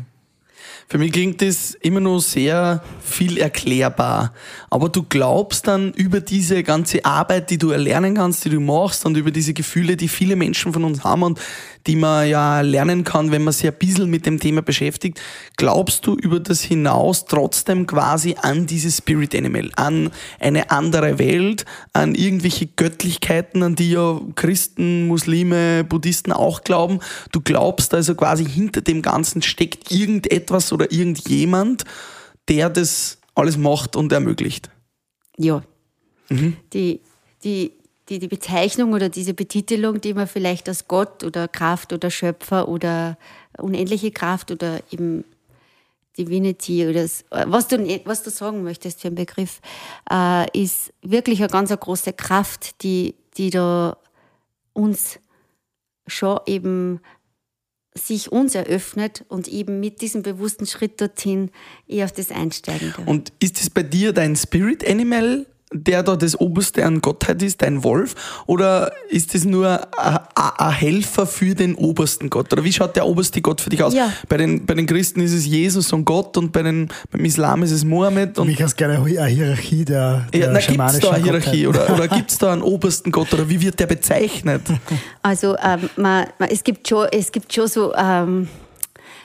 [0.89, 4.33] für mich klingt das immer noch sehr viel erklärbar.
[4.71, 9.05] Aber du glaubst dann über diese ganze Arbeit, die du erlernen kannst, die du machst
[9.07, 11.41] und über diese Gefühle, die viele Menschen von uns haben und
[11.87, 15.21] die man ja lernen kann, wenn man sich ein bisschen mit dem Thema beschäftigt,
[15.57, 21.65] glaubst du über das hinaus trotzdem quasi an dieses Spirit Animal, an eine andere Welt,
[21.93, 27.01] an irgendwelche Göttlichkeiten, an die ja Christen, Muslime, Buddhisten auch glauben?
[27.33, 31.85] Du glaubst also quasi hinter dem Ganzen steckt irgendetwas oder irgendjemand,
[32.49, 34.71] der das alles macht und ermöglicht?
[35.39, 35.63] Ja.
[36.29, 36.57] Mhm.
[36.73, 37.01] Die,
[37.45, 37.73] die,
[38.09, 42.69] die, die Bezeichnung oder diese Betitelung, die man vielleicht als Gott oder Kraft oder Schöpfer
[42.69, 43.17] oder
[43.59, 45.25] unendliche Kraft oder eben
[46.19, 47.07] Divinity oder
[47.49, 49.61] was du, was du sagen möchtest für einen Begriff,
[50.11, 53.97] äh, ist wirklich eine ganz eine große Kraft, die, die da
[54.75, 55.19] uns
[56.07, 57.01] schon eben
[57.95, 61.51] sich uns eröffnet und eben mit diesem bewussten Schritt dorthin
[61.87, 63.07] eher auf das einsteigen darf.
[63.07, 67.63] Und ist es bei dir dein Spirit Animal, der da das Oberste an Gottheit ist,
[67.63, 68.15] dein Wolf?
[68.47, 72.53] Oder ist es nur ein Helfer für den obersten Gott?
[72.53, 73.95] Oder wie schaut der oberste Gott für dich aus?
[73.95, 74.13] Ja.
[74.29, 77.63] Bei, den, bei den Christen ist es Jesus und Gott und bei den, beim Islam
[77.63, 78.39] ist es Mohammed.
[78.39, 81.91] Und Mich hast gerne eine Hierarchie der, der ja, Gibt es da eine Hierarchie oder,
[81.95, 84.63] oder gibt es da einen obersten Gott oder wie wird der bezeichnet?
[85.25, 87.95] Also ähm, man, man, es, gibt schon, es gibt schon so...
[87.95, 88.49] Ähm,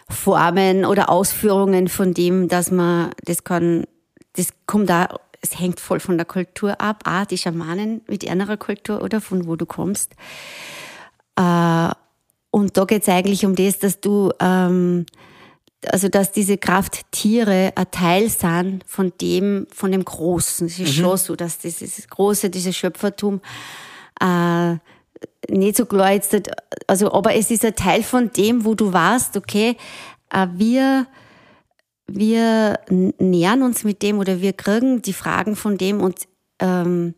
[0.09, 3.85] Formen oder Ausführungen von dem, dass man, das kann,
[4.37, 5.09] das kommt da
[5.51, 7.03] es hängt voll von der Kultur ab.
[7.05, 10.13] Ah, die Schamanen mit ihrer Kultur oder von wo du kommst.
[11.35, 11.89] Äh,
[12.51, 15.05] und da geht es eigentlich um das, dass du, ähm,
[15.85, 20.67] also dass diese Krafttiere ein Teil sind von dem, von dem Großen.
[20.67, 21.01] Es ist mhm.
[21.01, 23.41] schon so, dass dieses Große, dieses Schöpfertum
[24.19, 24.75] äh,
[25.49, 26.35] nicht so klar jetzt,
[26.87, 29.77] also, aber es ist ein Teil von dem, wo du warst, okay,
[30.31, 31.07] äh, wir
[32.07, 36.27] wir nähern uns mit dem oder wir kriegen die Fragen von dem und
[36.59, 37.13] ähm,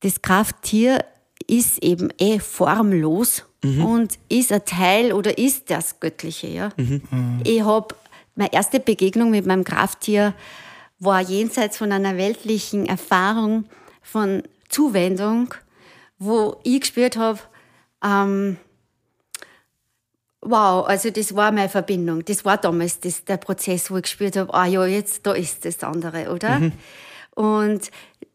[0.00, 1.04] das Krafttier
[1.46, 3.84] ist eben eh formlos mhm.
[3.84, 6.48] und ist ein Teil oder ist das Göttliche.
[6.48, 6.68] Ja?
[6.76, 7.02] Mhm.
[7.10, 7.40] Mhm.
[7.44, 7.94] Ich habe
[8.34, 10.34] meine erste Begegnung mit meinem Krafttier
[10.98, 13.64] war jenseits von einer weltlichen Erfahrung
[14.02, 15.54] von Zuwendung,
[16.18, 17.40] wo ich gespürt habe,
[18.02, 18.56] ähm,
[20.46, 22.24] Wow, also das war meine Verbindung.
[22.24, 25.64] Das war damals das, der Prozess, wo ich gespürt habe, ah ja, jetzt da ist
[25.64, 26.60] das andere, oder?
[26.60, 26.72] Mhm.
[27.34, 27.90] Und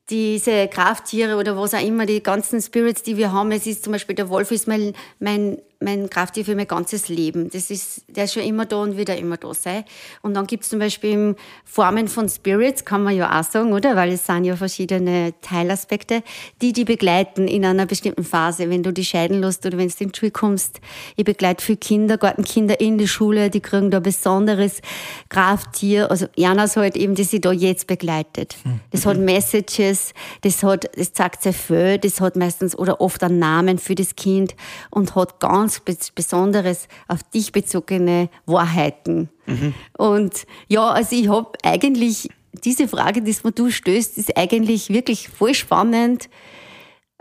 [0.10, 3.94] diese Krafttiere oder was auch immer, die ganzen Spirits, die wir haben, es ist zum
[3.94, 7.50] Beispiel der Wolf ist mein, mein mein Krafttier für mein ganzes Leben.
[7.50, 9.86] Das ist, der ist schon immer da und wird immer da sein.
[10.22, 13.96] Und dann gibt es zum Beispiel Formen von Spirits, kann man ja auch sagen, oder?
[13.96, 16.22] Weil es sind ja verschiedene Teilaspekte,
[16.62, 18.70] die die begleiten in einer bestimmten Phase.
[18.70, 20.82] Wenn du die scheiden lässt oder wenn du in die Schule kommst.
[21.16, 24.82] Ich begleite viele Kindergartenkinder in die Schule, die kriegen da ein besonderes
[25.30, 26.12] Krafttier.
[26.12, 28.58] Also Janas halt eben, die sie da jetzt begleitet.
[28.64, 28.82] Hm.
[28.92, 33.40] Das hat Messages, das hat, das zeigt sehr viel, das hat meistens oder oft einen
[33.40, 34.56] Namen für das Kind
[34.90, 39.30] und hat ganz ganz Besonderes auf dich bezogene Wahrheiten.
[39.46, 39.74] Mhm.
[39.98, 42.30] Und ja, also ich habe eigentlich
[42.64, 46.30] diese Frage, die du stößt, ist eigentlich wirklich voll spannend.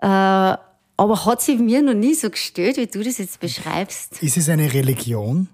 [0.00, 4.20] Äh, aber hat sie mir noch nie so gestellt, wie du das jetzt beschreibst.
[4.22, 5.48] Ist es eine Religion?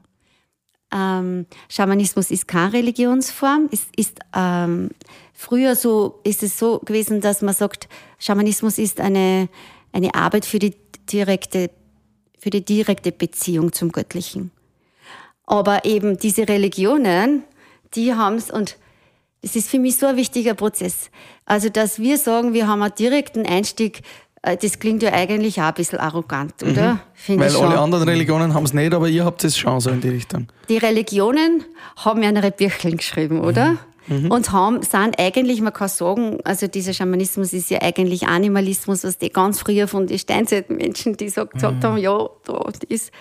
[0.95, 3.69] Ähm, Schamanismus ist keine Religionsform.
[3.71, 4.91] Es ist ähm,
[5.35, 9.49] früher so ist es so gewesen, dass man sagt, Schamanismus ist eine
[9.93, 10.75] eine Arbeit für die
[11.13, 11.71] direkte
[12.45, 14.51] für die direkte Beziehung zum Göttlichen.
[15.47, 17.43] Aber eben diese Religionen,
[17.95, 18.77] die haben es und
[19.41, 21.11] das ist für mich so ein wichtiger Prozess.
[21.47, 24.03] Also, dass wir sagen, wir haben einen direkten Einstieg,
[24.43, 27.01] äh, das klingt ja eigentlich auch ein bisschen arrogant, oder?
[27.29, 27.41] Mhm.
[27.41, 30.11] Weil alle anderen Religionen haben es nicht, aber ihr habt es schon so in die
[30.11, 30.49] Richtung.
[30.69, 31.65] Die Religionen
[31.97, 33.71] haben ja ihre Bücheln geschrieben, oder?
[33.71, 33.79] Mhm.
[34.07, 34.31] Mhm.
[34.31, 39.19] Und haben, sind eigentlich, man kann sagen, also dieser Schamanismus ist ja eigentlich Animalismus, was
[39.19, 41.83] die ganz früher von den Steinzeitmenschen, die gesagt, mhm.
[41.83, 43.13] haben, ja, da ist,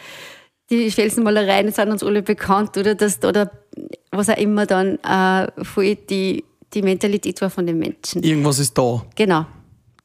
[0.70, 3.52] die Felsenmalereien sind uns alle bekannt, oder dass da, oder
[4.12, 6.44] was auch immer dann äh, voll die,
[6.74, 8.24] die Mentalität war von den Menschen.
[8.24, 9.06] Irgendwas ist da.
[9.16, 9.46] Genau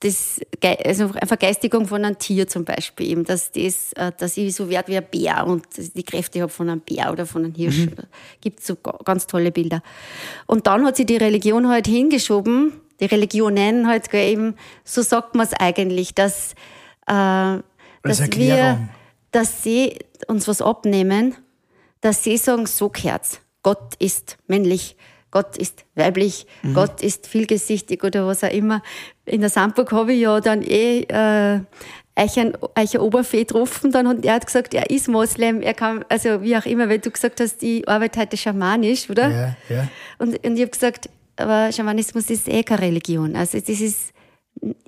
[0.00, 0.40] das,
[0.84, 4.68] also eine Vergeistigung von einem Tier zum Beispiel, eben, dass, das, äh, dass ich so
[4.68, 7.86] werde wie ein Bär und die Kräfte habe von einem Bär oder von einem Hirsch.
[7.86, 7.94] Mhm.
[8.40, 9.82] Gibt so ganz tolle Bilder.
[10.46, 15.46] Und dann hat sie die Religion halt hingeschoben, die Religionen halt eben, so sagt man
[15.46, 16.52] es eigentlich, dass,
[17.06, 17.58] äh,
[18.02, 18.88] dass wir,
[19.32, 21.34] dass sie, uns was abnehmen,
[22.00, 23.40] dass sie sagen, so gehört's.
[23.64, 24.96] Gott ist männlich,
[25.30, 26.74] Gott ist weiblich, mhm.
[26.74, 28.82] Gott ist vielgesichtig oder was auch immer.
[29.26, 31.60] In der Sandburg habe ich ja dann eh äh,
[32.14, 36.42] Eichen, Eicher Oberfee getroffen, dann hat er hat gesagt, er ist Moslem, er kann, also
[36.42, 39.28] wie auch immer, weil du gesagt hast, ich arbeite heute schamanisch, oder?
[39.28, 39.88] Ja, ja.
[40.18, 43.36] Und, und ich habe gesagt, aber Schamanismus ist eh keine Religion.
[43.36, 44.12] Also das ist,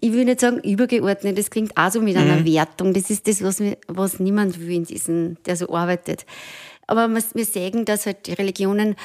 [0.00, 2.46] ich will nicht sagen übergeordnet, das klingt auch so mit einer mhm.
[2.46, 2.92] Wertung.
[2.92, 6.26] Das ist das, was, was niemand will in diesen, der so arbeitet.
[6.88, 8.96] Aber wir sehen, dass halt die Religionen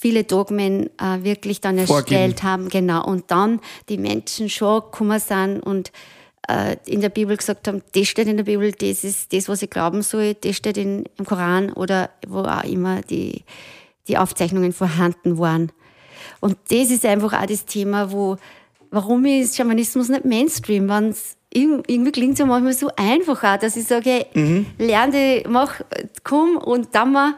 [0.00, 2.42] viele Dogmen äh, wirklich dann erstellt Vorgeben.
[2.42, 3.04] haben, genau.
[3.04, 5.92] Und dann die Menschen schon gekommen sind und
[6.48, 9.60] äh, in der Bibel gesagt haben, das steht in der Bibel, das ist das, was
[9.60, 13.44] ich glauben soll, das steht in, im Koran oder wo auch immer die,
[14.08, 15.70] die Aufzeichnungen vorhanden waren.
[16.40, 18.38] Und das ist einfach auch das Thema, wo,
[18.90, 20.88] warum ist Schamanismus nicht Mainstream?
[20.88, 24.64] Wenn's, irgendwie klingt es ja manchmal so einfach auch, dass ich sage, mhm.
[24.78, 25.82] lerne, mach,
[26.24, 27.34] komm und dann mal.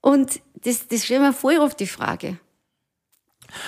[0.00, 2.38] Und das, das stellt mir voll oft die Frage.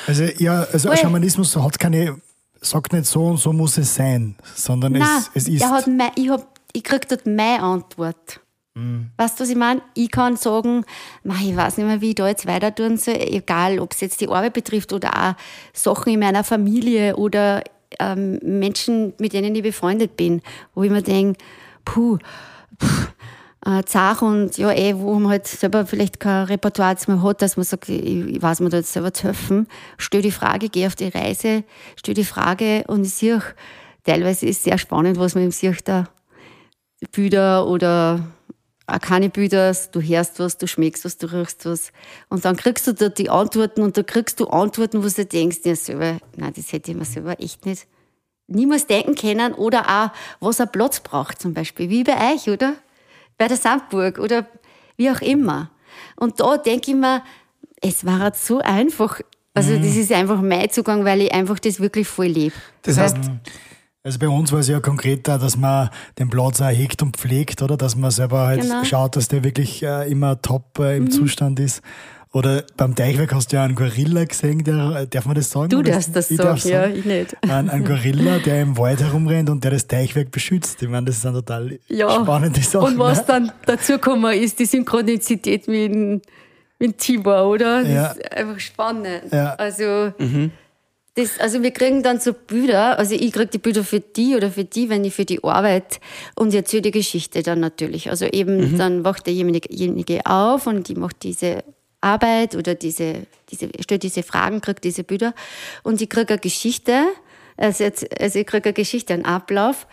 [0.07, 0.99] Also, ja, also Voll.
[0.99, 2.20] Schamanismus hat keine,
[2.61, 5.64] sagt nicht so und so muss es sein, sondern Nein, es, es ist.
[5.64, 8.40] Hat mein, ich, hab, ich krieg dort meine Antwort.
[8.74, 9.11] Mhm.
[9.16, 9.82] Weißt du, was ich meine?
[9.94, 10.84] Ich kann sagen,
[11.24, 14.20] ich weiß nicht mehr, wie ich da jetzt weiter tun soll, egal ob es jetzt
[14.20, 15.34] die Arbeit betrifft oder auch
[15.72, 17.62] Sachen in meiner Familie oder
[18.01, 20.42] ähm, Menschen, mit denen ich befreundet bin,
[20.74, 21.38] wo ich mir denke,
[21.84, 22.18] puh,
[22.78, 22.88] puh
[23.67, 27.43] äh, zart und ja, eh, wo man halt selber vielleicht kein Repertoire jetzt mehr hat,
[27.43, 29.67] dass man sagt, ich, weiß mir da jetzt selber zu helfen,
[29.99, 31.64] stell die Frage, geh auf die Reise,
[31.97, 33.43] stell die Frage und ich sehe
[34.05, 36.09] teilweise ist es sehr spannend, was man im sieht, da
[37.12, 38.21] Bilder oder
[38.87, 41.93] auch keine Bilder, du hörst was, du schmeckst was, du riechst was.
[42.29, 45.59] Und dann kriegst du da die Antworten und da kriegst du Antworten, wo du denkst,
[45.64, 47.89] ja selber, nein, das hätte ich mir selber echt nicht
[48.49, 52.75] niemals denken können oder auch, was ein Platz braucht zum Beispiel, wie bei euch, oder?
[53.39, 54.47] Bei der Sandburg oder
[54.97, 55.70] wie auch immer.
[56.16, 57.22] Und da denke ich mir,
[57.80, 59.20] es war halt so einfach.
[59.55, 59.82] Also mhm.
[59.82, 62.55] das ist einfach mein Zugang, weil ich einfach das wirklich voll lebe.
[62.82, 63.16] Das heißt,
[64.07, 67.61] also bei uns war es ja konkreter, dass man den Platz auch hegt und pflegt,
[67.62, 67.76] oder?
[67.76, 68.84] Dass man selber halt genau.
[68.84, 71.11] schaut, dass der wirklich äh, immer top äh, im mhm.
[71.11, 71.82] Zustand ist.
[72.37, 75.70] Oder beim Teichwerk hast du ja einen Gorilla gesehen, der, darf man das sagen?
[75.70, 77.34] Du darfst das ich sagen, ja, ich nicht.
[77.41, 80.82] Ein, ein, Gorilla, der im Wald herumrennt und der das Teichwerk beschützt.
[80.82, 82.11] Ich meine, das ist eine total ja.
[82.11, 82.84] spannende Sache.
[82.84, 83.24] Und was ne?
[83.26, 86.26] dann dazu gekommen ist, die Synchronizität mit,
[86.78, 87.82] mit Tibor, oder?
[87.82, 88.07] Das ja.
[88.09, 89.32] ist einfach spannend.
[89.32, 89.55] Ja.
[89.55, 90.51] Also, mhm.
[91.14, 94.51] Das, also wir kriegen dann so Bilder, also ich kriege die Bilder für die oder
[94.51, 96.01] für die, wenn ich für die Arbeit
[96.34, 98.11] und erzähle die Geschichte dann natürlich.
[98.11, 98.76] Also eben, mhm.
[98.76, 101.64] dann wacht derjenige auf und ich mache diese
[102.07, 105.34] Arbeit oder diese, diese, stellt diese Fragen, kriege diese Bilder
[105.82, 107.04] und ich kriege eine Geschichte,
[107.57, 109.86] also, jetzt, also ich kriege eine Geschichte, einen Ablauf.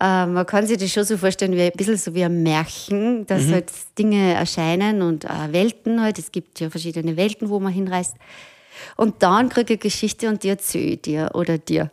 [0.00, 3.26] Äh, man kann sich das schon so vorstellen, wie ein bisschen so wie ein Märchen,
[3.26, 3.52] dass mhm.
[3.52, 6.18] halt Dinge erscheinen und äh, Welten halt.
[6.18, 8.16] Es gibt ja verschiedene Welten, wo man hinreist.
[8.96, 11.90] Und dann kriege ich eine Geschichte und die erzähle ich dir oder dir.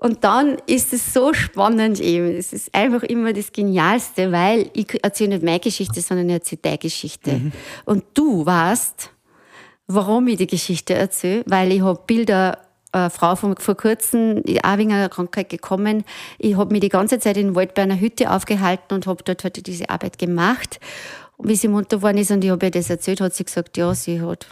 [0.00, 2.34] Und dann ist es so spannend eben.
[2.34, 6.60] Es ist einfach immer das Genialste, weil ich erzähle nicht meine Geschichte, sondern ich erzähle
[6.62, 7.32] deine Geschichte.
[7.32, 7.52] Mhm.
[7.84, 9.10] Und du weißt,
[9.88, 12.58] warum ich die Geschichte erzähle, weil ich habe Bilder
[12.92, 16.04] eine äh, Frau von vor kurzem, auch wegen einer Krankheit gekommen.
[16.38, 19.22] Ich habe mich die ganze Zeit in den Wald bei einer Hütte aufgehalten und habe
[19.22, 20.80] dort heute diese Arbeit gemacht.
[21.36, 23.76] Und wie sie munter geworden ist und ich habe ihr das erzählt, hat sie gesagt,
[23.76, 24.46] ja, sie hat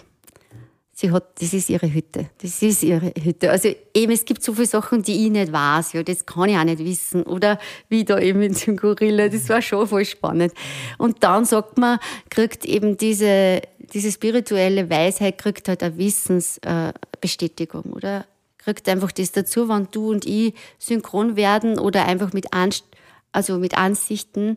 [0.99, 2.29] sie hat, das ist ihre Hütte.
[2.43, 3.53] Das ist ihre Hütte.
[3.53, 5.93] Also eben, es gibt so viele Sachen, die ich nicht weiß.
[5.93, 7.23] Ja, das kann ich auch nicht wissen.
[7.23, 9.29] Oder wie da eben in dem Gorilla.
[9.29, 10.53] Das war schon voll spannend.
[10.99, 18.27] Und dann sagt man, kriegt eben diese, diese spirituelle Weisheit, kriegt halt eine Wissensbestätigung, oder?
[18.57, 22.85] Kriegt einfach das dazu, wenn du und ich synchron werden oder einfach mit, Anst
[23.31, 24.57] also mit Ansichten,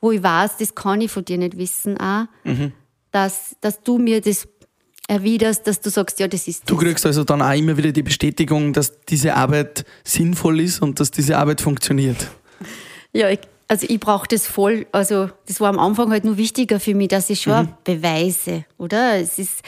[0.00, 2.74] wo ich weiß, das kann ich von dir nicht wissen auch, mhm.
[3.10, 4.46] dass, dass du mir das
[5.10, 6.66] erwiderst, dass du sagst, ja, das ist das.
[6.66, 11.00] Du kriegst also dann auch immer wieder die Bestätigung, dass diese Arbeit sinnvoll ist und
[11.00, 12.28] dass diese Arbeit funktioniert.
[13.12, 14.86] Ja, ich, also ich brauche das voll.
[14.92, 17.74] Also das war am Anfang halt nur wichtiger für mich, dass ich schon mhm.
[17.82, 19.16] beweise, oder?
[19.16, 19.62] Es ist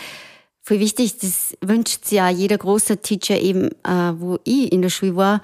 [0.63, 4.91] voll wichtig, das wünscht sich ja jeder große Teacher eben, äh, wo ich in der
[4.91, 5.43] Schule war,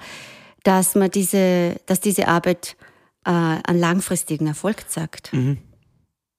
[0.63, 2.77] dass man diese, dass diese Arbeit
[3.25, 5.33] äh, einen langfristigen Erfolg zeigt.
[5.33, 5.57] Mhm.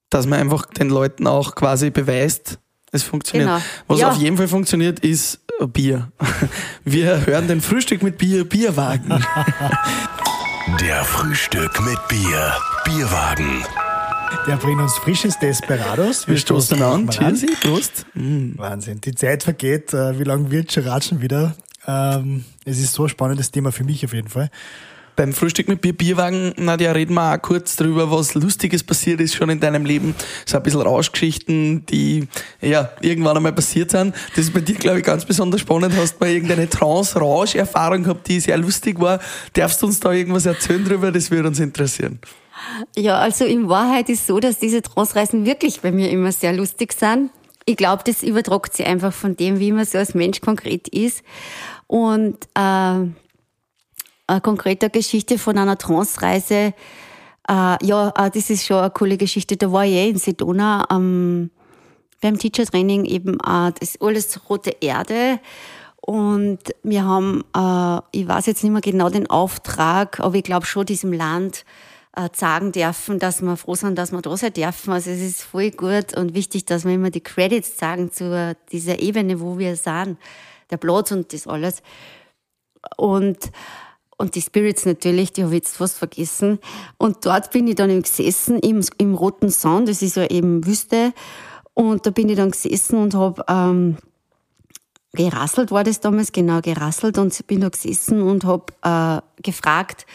[0.09, 2.57] Dass man einfach den Leuten auch quasi beweist,
[2.91, 3.49] es funktioniert.
[3.49, 3.61] Genau.
[3.87, 4.09] Was ja.
[4.11, 5.39] auf jeden Fall funktioniert, ist
[5.73, 6.11] Bier.
[6.85, 9.09] Wir hören den Frühstück mit Bier, Bierwagen.
[10.79, 12.53] Der Frühstück mit Bier,
[12.85, 13.65] Bierwagen.
[14.47, 16.27] Der bringt uns frisches Desperados.
[16.27, 17.09] Wir, Wir stoßen an.
[17.09, 18.05] Cheers, Prost.
[18.13, 18.57] Mm.
[18.57, 19.01] Wahnsinn.
[19.01, 19.93] Die Zeit vergeht.
[19.93, 21.55] Äh, wie lange wird schon ratschen wieder?
[21.87, 24.49] Ähm, es ist so ein spannendes Thema für mich auf jeden Fall.
[25.21, 29.35] Beim Frühstück mit Bier, Bierwagen, Nadja, reden wir auch kurz drüber, was Lustiges passiert ist
[29.35, 30.15] schon in deinem Leben.
[30.47, 32.27] So ein bisschen Rauschgeschichten, die
[32.59, 34.15] ja irgendwann einmal passiert sind.
[34.35, 35.93] Das ist bei dir, glaube ich, ganz besonders spannend.
[35.95, 39.19] Hast du mal irgendeine Trance-Rausch-Erfahrung gehabt, die sehr lustig war?
[39.53, 41.11] Darfst du uns da irgendwas erzählen drüber?
[41.11, 42.17] Das würde uns interessieren.
[42.97, 46.93] Ja, also in Wahrheit ist so, dass diese Trance-Reisen wirklich bei mir immer sehr lustig
[46.93, 47.29] sind.
[47.65, 51.21] Ich glaube, das übertragt sich einfach von dem, wie man so als Mensch konkret ist.
[51.85, 53.05] Und äh,
[54.31, 56.73] eine konkrete Geschichte von einer Trance-Reise,
[57.47, 59.57] äh, ja, äh, das ist schon eine coole Geschichte.
[59.57, 61.51] Da war ich eh in Sedona ähm,
[62.21, 65.39] beim Teacher-Training eben äh, das ist alles rote Erde.
[66.01, 70.65] Und wir haben, äh, ich weiß jetzt nicht mehr genau den Auftrag, aber ich glaube
[70.65, 71.65] schon diesem Land
[72.15, 74.93] äh, sagen dürfen, dass wir froh sind, dass wir da sein dürfen.
[74.93, 78.99] Also es ist voll gut und wichtig, dass wir immer die Credits sagen zu dieser
[78.99, 80.17] Ebene, wo wir sind,
[80.69, 81.83] der Platz und das alles.
[82.97, 83.51] Und,
[84.21, 86.59] und die Spirits natürlich, die habe ich jetzt fast vergessen.
[86.97, 90.65] Und dort bin ich dann eben gesessen im, im Roten Sand, das ist ja eben
[90.65, 91.11] Wüste.
[91.73, 93.97] Und da bin ich dann gesessen und habe ähm,
[95.13, 97.17] gerasselt, war das damals, genau, gerasselt.
[97.17, 100.05] Und bin da gesessen und habe äh, gefragt,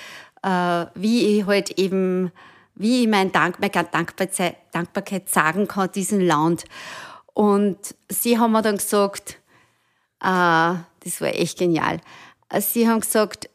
[0.44, 2.30] äh, wie ich halt eben,
[2.76, 6.64] wie ich mein Dank, meine Dankbarkeit, Dankbarkeit sagen kann, diesen Land.
[7.34, 7.78] Und
[8.08, 9.40] sie haben mir dann gesagt,
[10.20, 12.00] äh, das war echt genial.
[12.60, 13.50] Sie haben gesagt,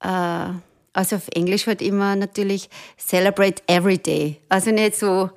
[0.00, 0.52] äh,
[0.92, 4.40] also auf Englisch halt immer natürlich celebrate every day.
[4.48, 5.30] Also nicht so,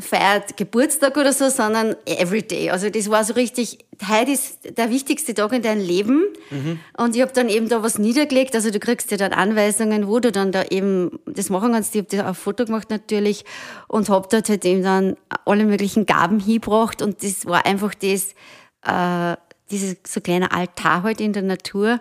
[0.00, 2.70] feiert Geburtstag oder so, sondern everyday.
[2.70, 3.78] Also das war so richtig,
[4.08, 6.24] heute ist der wichtigste Tag in deinem Leben.
[6.50, 6.78] Mhm.
[6.96, 8.54] Und ich habe dann eben da was niedergelegt.
[8.54, 11.94] Also du kriegst ja dann Anweisungen, wo du dann da eben das machen kannst.
[11.94, 13.44] Ich habe das auf Foto gemacht natürlich
[13.88, 17.02] und habe dort halt eben dann alle möglichen Gaben hingebracht.
[17.02, 18.34] Und das war einfach das,
[18.86, 19.36] äh,
[19.70, 22.00] dieses so kleiner Altar halt in der Natur.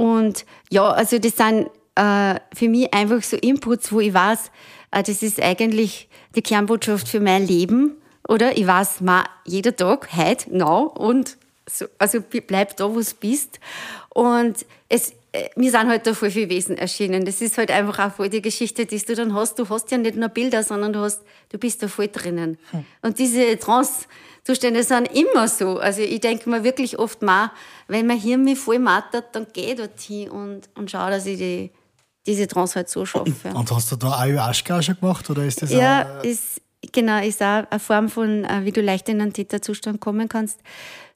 [0.00, 4.50] Und ja, also das sind äh, für mich einfach so Inputs, wo ich weiß,
[4.92, 8.56] äh, das ist eigentlich die Kernbotschaft für mein Leben, oder?
[8.56, 11.36] Ich weiß mal jeder Tag, heute, now und
[11.68, 13.60] so, also bleib da, wo du bist.
[14.08, 17.26] Und es, äh, mir sind halt da voll viele Wesen erschienen.
[17.26, 19.58] Das ist halt einfach auch voll die Geschichte, die du dann hast.
[19.58, 21.20] Du hast ja nicht nur Bilder, sondern du hast,
[21.50, 22.56] du bist da voll drinnen.
[22.70, 22.86] Hm.
[23.02, 23.58] Und diese
[24.44, 25.78] Trance-Zustände sind immer so.
[25.78, 27.50] Also ich denke mir wirklich oft mal,
[27.88, 31.38] wenn mein Hirn mich voll mattert, dann geh dort hin und, und schau, dass ich
[31.38, 31.70] die
[32.26, 33.48] diese Trance halt so schaffe.
[33.54, 36.60] Und hast du da Ayahuasca schon gemacht oder ist das Ja, auch, ist,
[36.92, 40.60] genau, ist auch eine Form von, äh, wie du leicht in einen Täterzustand kommen kannst.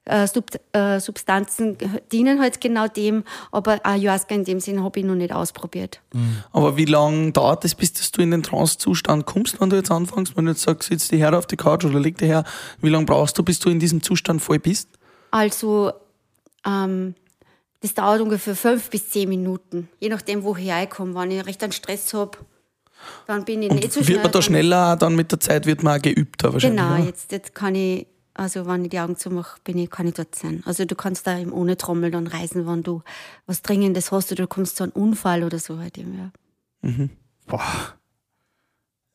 [0.07, 0.27] Äh,
[0.73, 1.77] äh, Substanzen
[2.11, 5.99] dienen halt genau dem, aber Ayahuasca in dem Sinn habe ich noch nicht ausprobiert.
[6.13, 6.43] Mhm.
[6.51, 10.37] Aber wie lange dauert es, bis du in den Trance-Zustand kommst, wenn du jetzt anfängst?
[10.37, 12.43] Wenn du jetzt sagst, sitzt die her auf die Couch oder leg die her,
[12.81, 14.89] wie lange brauchst du, bis du in diesem Zustand voll bist?
[15.31, 15.91] Also,
[16.67, 17.15] ähm,
[17.81, 21.15] das dauert ungefähr fünf bis zehn Minuten, je nachdem, woher ich komme.
[21.15, 22.37] Wenn ich recht einen Stress habe,
[23.27, 24.15] dann bin ich Und nicht so schnell.
[24.15, 26.79] Wird man da schneller, dann mit der Zeit wird man auch geübter wahrscheinlich?
[26.79, 30.13] Genau, jetzt, jetzt kann ich, also wenn ich die Augen zumache, bin ich, kann ich
[30.13, 30.61] dort sein.
[30.65, 33.01] Also du kannst da eben ohne Trommel dann reisen, wenn du
[33.47, 36.31] was Dringendes hast oder du kommst zu einem Unfall oder so halt eben, ja.
[36.81, 37.09] Mhm.
[37.47, 37.63] Boah.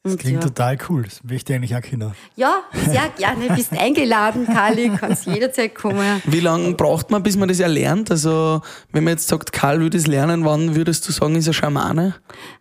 [0.02, 0.48] Das klingt ja.
[0.48, 1.02] total cool.
[1.02, 2.14] Das möchte ich eigentlich auch Kinder.
[2.34, 3.54] Ja, sehr gerne.
[3.54, 4.90] Bist eingeladen, Kali.
[4.96, 6.22] Kannst jederzeit kommen.
[6.24, 8.10] Wie lange braucht man, bis man das erlernt?
[8.10, 8.62] Also,
[8.92, 12.14] wenn man jetzt sagt, Karl würde es lernen, wann würdest du sagen, ist er Schamane?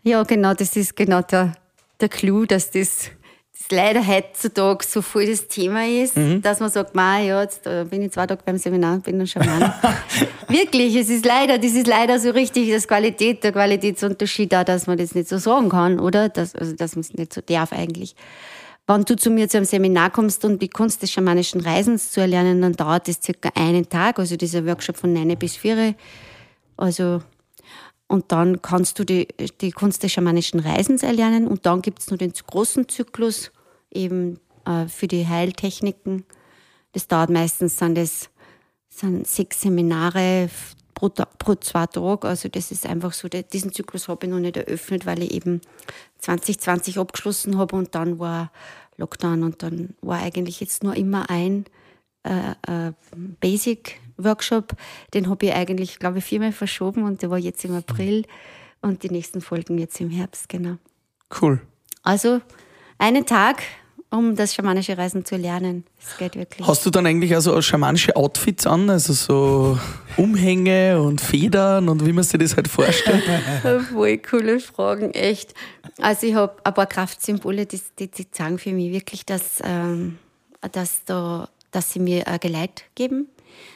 [0.04, 0.54] Ja, genau.
[0.54, 1.54] Das ist genau der,
[2.02, 3.10] der Clou, dass das
[3.72, 6.42] leider heutzutage so voll das Thema ist, mhm.
[6.42, 9.74] dass man sagt, Ma, ja, jetzt bin ich zwei Tage beim Seminar, bin dann Schaman.
[10.48, 14.88] Wirklich, es ist leider, das ist leider so richtig das Qualität, der Qualitätsunterschied da, dass
[14.88, 16.30] man das nicht so sagen kann, oder?
[16.30, 18.16] Das, also, dass man es nicht so darf eigentlich.
[18.88, 22.22] Wenn du zu mir zu einem Seminar kommst und die Kunst des schamanischen Reisens zu
[22.22, 25.94] erlernen, dann dauert das circa einen Tag, also dieser Workshop von 9 bis 4.
[26.76, 27.22] Also
[28.12, 29.28] und dann kannst du die,
[29.62, 31.48] die Kunst des schamanischen Reisens erlernen.
[31.48, 33.52] Und dann gibt es nur den großen Zyklus
[33.92, 36.26] eben äh, für die Heiltechniken.
[36.92, 38.30] Das dauert meistens, sind das
[38.90, 40.50] sind sechs Seminare
[40.94, 42.28] pro, pro zwei Tage.
[42.28, 45.62] Also das ist einfach so, diesen Zyklus habe ich noch nicht eröffnet, weil ich eben
[46.20, 48.52] 2020 abgeschlossen habe und dann war
[48.98, 51.66] Lockdown und dann war eigentlich jetzt nur immer ein
[52.24, 52.92] äh, äh,
[53.40, 54.74] Basic-Workshop.
[55.14, 58.26] Den habe ich eigentlich, glaube ich, viermal verschoben und der war jetzt im April
[58.82, 60.78] und die nächsten Folgen jetzt im Herbst, genau.
[61.42, 61.62] Cool.
[62.04, 62.42] Also
[63.00, 63.64] einen Tag,
[64.12, 65.86] um das schamanische Reisen zu lernen.
[66.04, 66.68] Das geht wirklich.
[66.68, 69.80] Hast du dann eigentlich also schamanische Outfits an, also so
[70.18, 73.24] Umhänge und Federn und wie man sich das halt vorstellt?
[73.92, 75.54] Voll coole Fragen, echt.
[76.02, 80.18] Also ich habe ein paar Kraftsymbole, die, die, die sagen für mich wirklich, dass, ähm,
[80.72, 83.28] dass, da, dass sie mir ein Geleit geben.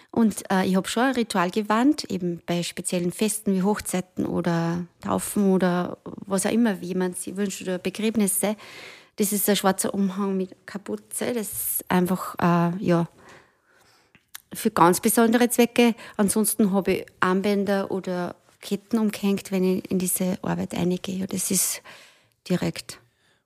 [0.10, 4.86] Und äh, ich habe schon ein Ritual gewandt, eben bei speziellen Festen wie Hochzeiten oder
[5.02, 8.56] Taufen oder was auch immer, wie man sich wünscht, oder Begräbnisse.
[9.16, 11.34] Das ist ein schwarzer Umhang mit Kapuze.
[11.34, 13.08] Das ist einfach, äh, ja,
[14.54, 15.96] für ganz besondere Zwecke.
[16.18, 21.28] Ansonsten habe ich Armbänder oder Ketten umgehängt, wenn ich in diese Arbeit eingehe.
[21.28, 21.82] Das ist
[22.50, 23.00] direkt.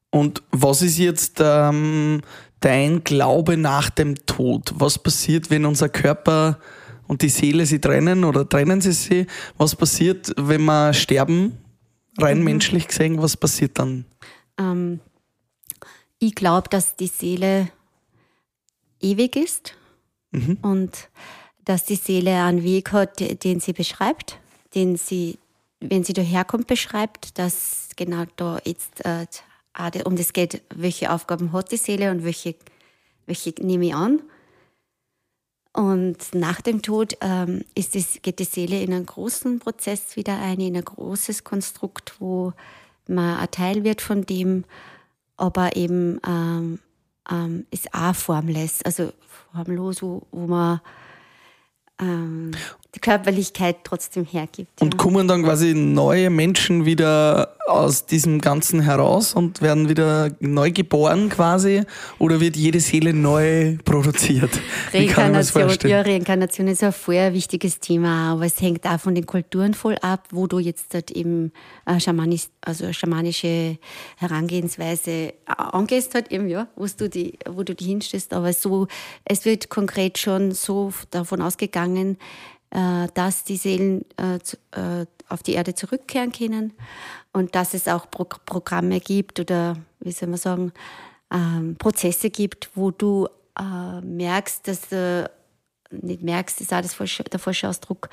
[0.09, 2.21] Und was ist jetzt ähm,
[2.59, 4.73] dein Glaube nach dem Tod?
[4.75, 6.59] Was passiert, wenn unser Körper
[7.07, 9.27] und die Seele sie trennen oder trennen sie sie?
[9.57, 11.57] Was passiert, wenn wir sterben?
[12.19, 12.45] Rein mhm.
[12.45, 14.05] menschlich gesehen, was passiert dann?
[14.57, 14.99] Ähm,
[16.19, 17.69] ich glaube, dass die Seele
[18.99, 19.75] ewig ist
[20.31, 20.57] mhm.
[20.61, 21.09] und
[21.63, 24.39] dass die Seele einen Weg hat, den sie beschreibt,
[24.73, 25.37] den sie,
[25.79, 29.27] wenn sie daherkommt, beschreibt, dass genau da jetzt äh,
[30.05, 32.55] um das geht, welche Aufgaben hat die Seele und welche,
[33.25, 34.21] welche nehme ich an.
[35.73, 40.39] Und nach dem Tod ähm, ist das, geht die Seele in einen großen Prozess wieder
[40.39, 42.53] ein, in ein großes Konstrukt, wo
[43.07, 44.63] man ein Teil wird von dem,
[45.37, 46.79] aber eben ähm,
[47.29, 49.11] ähm, ist auch formless, also
[49.53, 50.81] formlos, wo, wo man
[51.99, 52.51] ähm,
[52.95, 54.81] die Körperlichkeit trotzdem hergibt.
[54.81, 54.97] Und ja.
[54.97, 61.29] kommen dann quasi neue Menschen wieder aus diesem Ganzen heraus und werden wieder neu geboren
[61.29, 61.83] quasi?
[62.17, 64.51] Oder wird jede Seele neu produziert?
[64.93, 69.73] Reinkarnation, ja, Reinkarnation ist ein vorher wichtiges Thema, aber es hängt auch von den Kulturen
[69.73, 71.51] voll ab, wo du jetzt halt eben
[71.85, 73.77] äh, Schamanis, also schamanische
[74.15, 78.33] Herangehensweise angehst, halt eben, ja, wo du die, wo du die hinstellst.
[78.33, 78.87] Aber so,
[79.25, 82.17] es wird konkret schon so davon ausgegangen,
[82.69, 84.35] dass die Seelen äh,
[84.71, 86.73] äh, auf die Erde zurückkehren können
[87.31, 90.73] und dass es auch Programme gibt oder, wie soll man sagen,
[91.31, 93.27] ähm, Prozesse gibt, wo du
[94.03, 95.27] merkst, dass du
[95.89, 98.09] nicht merkst, ist auch das falsche, der falsche Ausdruck,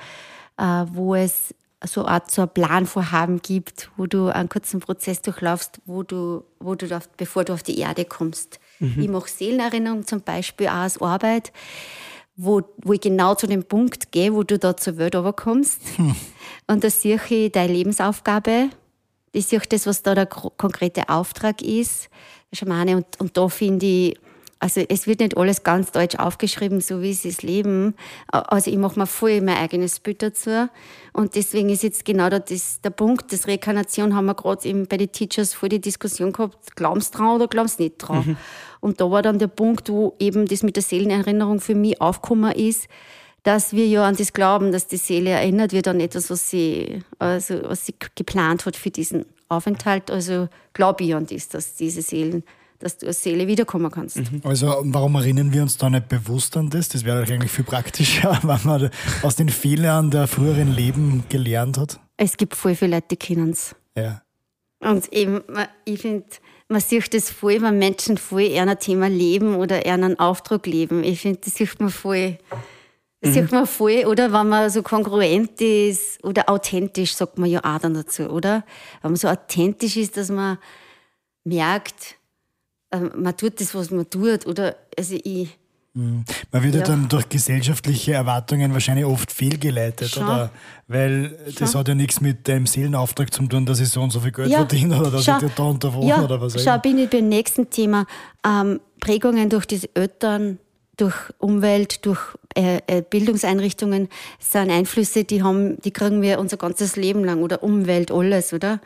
[0.57, 1.53] wo es
[1.83, 6.43] so eine Art so ein Planvorhaben gibt, wo du einen kurzen Prozess durchlaufst, wo du,
[6.59, 8.59] wo du auf, bevor du auf die Erde kommst.
[8.79, 8.99] Mhm.
[8.99, 11.51] Ich mache Seelenerinnerung zum Beispiel auch als Arbeit
[12.35, 15.81] wo, wo ich genau zu dem Punkt gehe, wo du da zur Welt kommst.
[15.97, 16.15] Hm.
[16.67, 18.69] Und da sehe ich deine Lebensaufgabe.
[19.31, 22.09] Ich sehe das, was da der konkrete Auftrag ist,
[22.53, 22.97] Schamane.
[22.97, 24.17] Und, und da finde ich,
[24.65, 27.93] also es wird nicht alles ganz deutsch aufgeschrieben, so wie sie es leben.
[28.29, 30.69] Also ich mache mir voll mein eigenes Bild dazu.
[31.13, 35.11] Und deswegen ist jetzt genau das, der Punkt, das Rekarnation haben wir gerade bei den
[35.11, 38.23] Teachers vor die Diskussion gehabt, glaubst du dran oder glaubst nicht dran?
[38.25, 38.37] Mhm.
[38.79, 42.51] Und da war dann der Punkt, wo eben das mit der Seelenerinnerung für mich aufgekommen
[42.53, 42.87] ist,
[43.43, 47.03] dass wir ja an das glauben, dass die Seele erinnert wird an etwas, was sie,
[47.19, 50.09] also was sie geplant hat für diesen Aufenthalt.
[50.09, 52.43] Also glaube ich an das, dass diese Seelen
[52.85, 54.17] dass du als Seele wiederkommen kannst.
[54.17, 54.41] Mhm.
[54.43, 56.87] Also warum erinnern wir uns da nicht bewusst an das?
[56.87, 58.91] Das wäre eigentlich viel praktischer, wenn man
[59.23, 61.99] aus den Fehlern der früheren Leben gelernt hat.
[62.15, 63.75] Es gibt voll viele Leute, die kennen es.
[63.97, 64.21] Ja.
[64.81, 65.41] Und eben,
[65.85, 66.27] ich finde,
[66.67, 71.03] man sieht das voll, wenn Menschen voll eher Thema leben oder eher einen Auftrag leben.
[71.03, 72.37] Ich finde, das sieht man voll.
[73.21, 73.33] Das mhm.
[73.33, 77.79] sieht man voll, oder wenn man so kongruent ist oder authentisch, sagt man ja auch
[77.79, 78.63] dann dazu, oder?
[79.01, 80.59] Wenn man so authentisch ist, dass man
[81.43, 82.17] merkt,
[82.99, 84.45] man tut das, was man tut.
[84.45, 85.57] Oder also ich.
[85.93, 86.25] Mhm.
[86.51, 86.81] Man wird ja.
[86.81, 90.23] dann durch gesellschaftliche Erwartungen wahrscheinlich oft fehlgeleitet, Schon.
[90.23, 90.51] oder?
[90.87, 91.55] Weil Schon.
[91.59, 94.33] das hat ja nichts mit deinem Seelenauftrag zu tun, dass ich so und so viel
[94.33, 94.57] Geld ja.
[94.57, 95.37] verdiene oder dass Schau.
[95.41, 96.21] ich da unter wohne ja.
[96.21, 98.05] oder was auch Schau, bin ich beim nächsten Thema.
[98.45, 100.59] Ähm, Prägungen durch die Eltern,
[100.97, 102.19] durch Umwelt, durch
[102.55, 107.63] äh, äh, Bildungseinrichtungen sind Einflüsse, die haben, die kriegen wir unser ganzes Leben lang oder
[107.63, 108.81] Umwelt, alles, oder?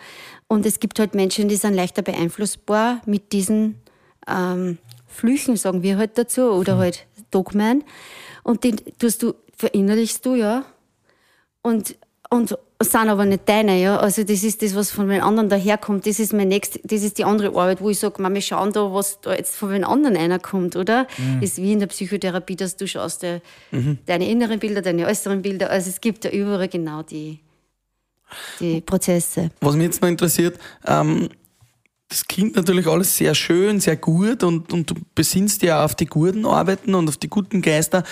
[0.48, 3.76] Und es gibt halt Menschen, die sind leichter beeinflussbar mit diesen
[4.28, 6.80] ähm, Flüchen, sagen wir halt dazu, oder mhm.
[6.80, 7.84] halt Dogmen.
[8.44, 10.66] Und den tust du, verinnerlichst du, ja.
[11.62, 11.96] Und,
[12.30, 13.98] und sind aber nicht deine, ja.
[13.98, 16.08] Also das ist das, was von den anderen daherkommt.
[16.08, 18.94] Das ist mein nächst, das ist die andere Arbeit, wo ich sage, wir schauen da,
[18.94, 21.06] was da jetzt von den anderen einer kommt, oder?
[21.18, 21.42] Mhm.
[21.42, 23.42] Ist wie in der Psychotherapie, dass du schaust, de,
[23.72, 23.98] mhm.
[24.06, 25.70] deine inneren Bilder, deine äußeren Bilder.
[25.70, 27.40] Also es gibt da überall genau die,
[28.62, 29.52] die Prozesse.
[29.60, 30.58] Was mich jetzt noch interessiert,
[30.88, 31.30] ähm,
[32.10, 36.08] das klingt natürlich alles sehr schön, sehr gut und, und du besinnst ja auf die
[36.08, 38.04] guten Arbeiten und auf die guten Geister.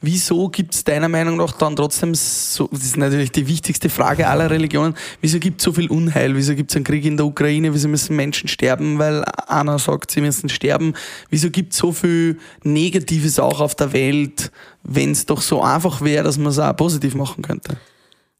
[0.00, 4.26] Wieso gibt es deiner Meinung nach dann trotzdem so, das ist natürlich die wichtigste Frage
[4.26, 6.34] aller Religionen, wieso gibt es so viel Unheil?
[6.34, 7.74] Wieso gibt es einen Krieg in der Ukraine?
[7.74, 10.94] Wieso müssen Menschen sterben, weil einer sagt, sie müssen sterben?
[11.28, 14.50] Wieso gibt es so viel Negatives auch auf der Welt,
[14.82, 17.76] wenn es doch so einfach wäre, dass man es auch positiv machen könnte?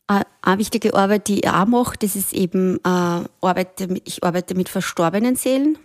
[0.07, 4.55] Eine wichtige Arbeit, die ich auch mache, das ist eben, äh, arbeite mit, ich arbeite
[4.55, 5.79] mit verstorbenen Seelen.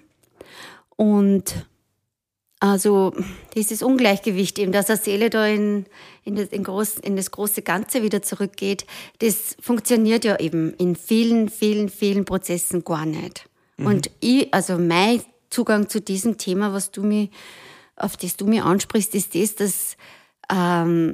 [0.95, 1.68] Und
[2.59, 3.13] Also
[3.53, 5.86] dieses Ungleichgewicht eben, dass eine Seele da in,
[6.24, 8.88] in, das, in, groß, in das große Ganze wieder zurückgeht,
[9.20, 13.47] das funktioniert ja eben in vielen, vielen, vielen Prozessen gar nicht.
[13.78, 13.86] Mhm.
[13.86, 17.30] Und ich, also mein Zugang zu diesem Thema, was du mir,
[17.95, 19.97] auf das du mir ansprichst, ist das, dass
[20.51, 21.13] ähm,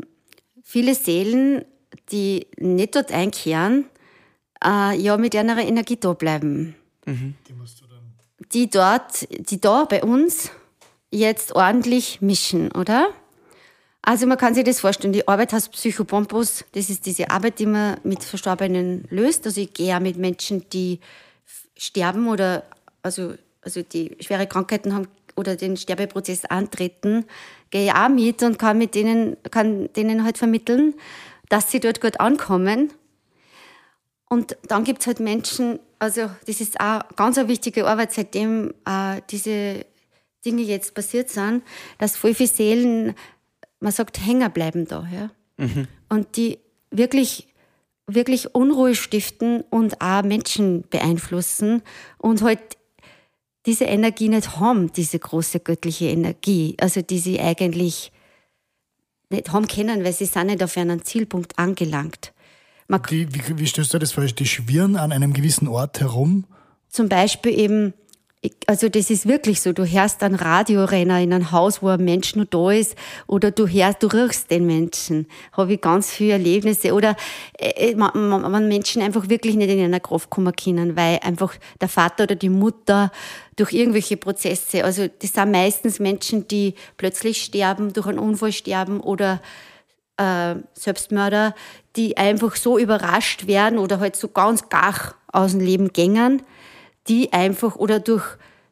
[0.64, 1.66] viele Seelen,
[2.12, 3.86] die nicht dort einkehren,
[4.64, 6.76] äh, ja mit einer Energie da bleiben.
[7.06, 7.36] Mhm.
[7.48, 8.14] Die musst du dann.
[8.54, 10.52] Die dort, die da bei uns
[11.12, 13.10] jetzt ordentlich mischen, oder?
[14.02, 17.66] Also man kann sich das vorstellen, die Arbeit heißt Psychopompos, das ist diese Arbeit, die
[17.66, 19.46] man mit Verstorbenen löst.
[19.46, 21.00] Also ich gehe auch mit Menschen, die
[21.78, 22.64] sterben oder
[23.02, 27.26] also, also die schwere Krankheiten haben oder den Sterbeprozess antreten,
[27.70, 30.96] gehe ich auch mit und kann mit denen, kann denen halt vermitteln,
[31.54, 32.92] dass sie dort gut ankommen.
[34.28, 38.74] Und dann gibt es halt Menschen, also das ist auch ganz eine wichtige Arbeit, seitdem
[38.86, 39.86] äh, diese
[40.44, 41.62] Dinge jetzt passiert sind,
[42.00, 43.14] dass voll viele Seelen,
[43.80, 45.08] man sagt, hängen bleiben da.
[45.14, 45.30] Ja?
[45.58, 45.88] Mhm.
[46.10, 46.58] Und die
[46.90, 47.48] wirklich,
[48.08, 51.84] wirklich Unruhe stiften und auch Menschen beeinflussen
[52.18, 52.62] und halt
[53.68, 58.12] diese Energie nicht haben, diese große göttliche Energie, also die sie eigentlich
[59.34, 62.34] nicht haben können, weil sie sind nicht auf einen Zielpunkt angelangt.
[63.10, 64.24] Die, wie, wie stellst du das vor?
[64.24, 66.46] Die schwirren an einem gewissen Ort herum?
[66.90, 67.94] Zum Beispiel eben
[68.68, 72.36] also das ist wirklich so, du hörst einen Radiorenner in einem Haus, wo ein Mensch
[72.36, 72.96] noch da ist,
[73.28, 75.28] oder du hörst, du riechst den Menschen.
[75.54, 76.94] Habe ich ganz viele Erlebnisse.
[76.94, 77.16] Oder
[77.58, 82.24] äh, wenn Menschen einfach wirklich nicht in einer Kraft kommen können, weil einfach der Vater
[82.24, 83.12] oder die Mutter
[83.56, 89.00] durch irgendwelche Prozesse, also das sind meistens Menschen, die plötzlich sterben, durch einen Unfall sterben
[89.00, 89.42] oder
[90.18, 91.56] äh, Selbstmörder,
[91.96, 96.42] die einfach so überrascht werden oder halt so ganz gar aus dem Leben gängen
[97.08, 98.24] die einfach oder durch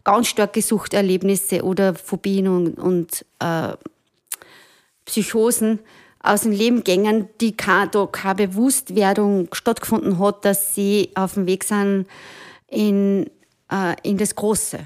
[0.04, 3.74] ganz starke Suchterlebnisse oder Phobien und, und äh,
[5.06, 5.80] Psychosen
[6.24, 11.48] aus dem Leben gängen, die keine, da keine Bewusstwerdung stattgefunden hat, dass sie auf dem
[11.48, 12.06] Weg sind
[12.68, 13.30] in,
[13.72, 14.80] äh, in das Große.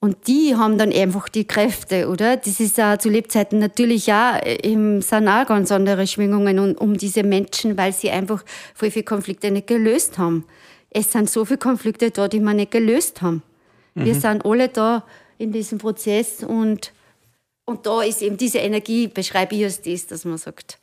[0.00, 2.36] Und die haben dann einfach die Kräfte, oder?
[2.36, 7.22] Das ist auch zu Lebzeiten natürlich auch, im, auch ganz andere Schwingungen um, um diese
[7.22, 10.44] Menschen, weil sie einfach voll viele Konflikte nicht gelöst haben
[10.94, 13.42] es sind so viele Konflikte da, die wir nicht gelöst haben.
[13.94, 14.04] Mhm.
[14.06, 15.04] Wir sind alle da
[15.36, 16.92] in diesem Prozess und,
[17.66, 20.78] und da ist eben diese Energie, beschreibe ich als das, dass man sagt,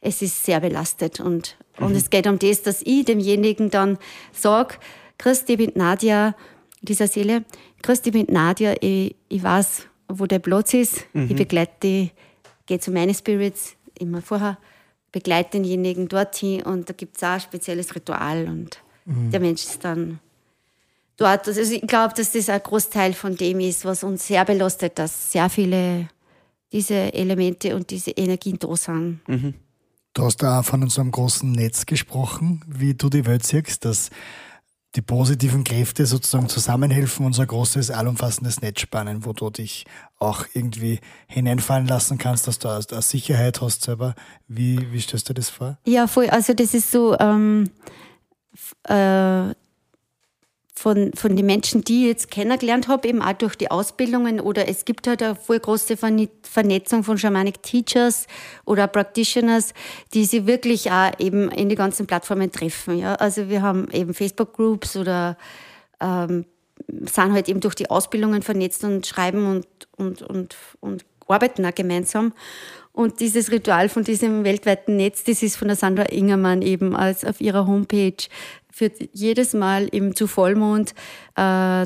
[0.00, 1.86] es ist sehr belastet und, mhm.
[1.86, 3.98] und es geht um das, dass ich demjenigen dann
[4.32, 4.74] sage,
[5.16, 6.34] Christi mit Nadja,
[6.80, 7.44] dieser Seele,
[7.82, 11.28] Christi mit Nadja, ich, ich weiß, wo der Platz ist, mhm.
[11.30, 12.10] ich begleite die,
[12.66, 14.58] gehe zu meinen Spirits, immer vorher,
[15.12, 19.30] begleite denjenigen dorthin und da gibt es auch ein spezielles Ritual und Mhm.
[19.30, 20.18] Der Mensch ist dann
[21.16, 21.46] dort.
[21.48, 25.32] Also ich glaube, dass das ein Großteil von dem ist, was uns sehr belastet, dass
[25.32, 26.08] sehr viele
[26.72, 29.20] diese Elemente und diese Energien da sind.
[29.28, 29.54] Mhm.
[30.14, 34.10] Du hast da von unserem großen Netz gesprochen, wie du die Welt siehst, dass
[34.94, 39.86] die positiven Kräfte sozusagen zusammenhelfen und so ein großes, allumfassendes Netz spannen, wo du dich
[40.18, 44.14] auch irgendwie hineinfallen lassen kannst, dass du eine Sicherheit hast selber.
[44.48, 45.78] Wie, wie stellst du das vor?
[45.86, 46.28] Ja, voll.
[46.28, 47.70] Also das ist so, ähm,
[48.84, 49.54] äh,
[50.74, 54.68] von, von den Menschen, die ich jetzt kennengelernt habe, eben auch durch die Ausbildungen oder
[54.68, 58.26] es gibt halt eine voll große Vernetzung von Shamanic Teachers
[58.64, 59.74] oder Practitioners,
[60.12, 62.98] die sie wirklich auch eben in die ganzen Plattformen treffen.
[62.98, 63.14] Ja?
[63.14, 65.36] Also wir haben eben Facebook-Groups oder
[66.00, 66.46] ähm,
[66.88, 69.66] sind halt eben durch die Ausbildungen vernetzt und schreiben und,
[69.96, 72.32] und, und, und arbeiten auch gemeinsam.
[72.92, 77.24] Und dieses Ritual von diesem weltweiten Netz, das ist von der Sandra Ingermann eben als
[77.24, 78.16] auf ihrer Homepage
[78.70, 80.94] für jedes Mal im zu Vollmond
[81.36, 81.84] äh,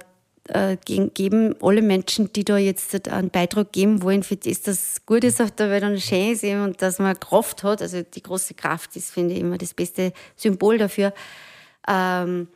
[0.49, 5.25] äh, geben alle Menschen, die da jetzt einen Beitrag geben wollen, für das das gut
[5.25, 8.23] ist auf der Welt und schön ist eben und dass man Kraft hat, also die
[8.23, 11.13] große Kraft ist, finde ich, immer das beste Symbol dafür,
[11.89, 12.49] ähm,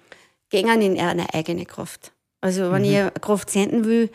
[0.51, 2.13] gehen in eine eigene Kraft.
[2.41, 3.11] Also wenn mhm.
[3.15, 4.11] ich Kraft senden will,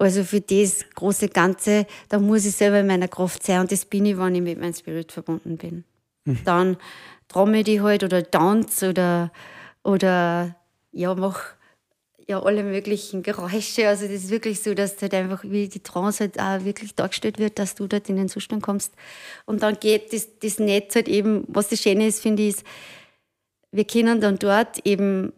[0.00, 3.84] also für das große Ganze, da muss ich selber in meiner Kraft sein und das
[3.84, 5.84] bin ich, wenn ich mit meinem Spirit verbunden bin.
[6.24, 6.38] Mhm.
[6.44, 6.76] Dann
[7.28, 9.30] trommel ich halt oder tanze oder,
[9.84, 10.56] oder
[10.92, 11.54] ja, mach
[12.26, 13.88] ja alle möglichen Geräusche.
[13.88, 17.38] Also das ist wirklich so, dass halt einfach wie die Trance halt auch wirklich dargestellt
[17.38, 18.94] wird, dass du dort in den Zustand kommst.
[19.44, 22.64] Und dann geht das, das Netz halt eben, was das Schöne ist, finde ich, ist,
[23.70, 25.34] wir können dann dort eben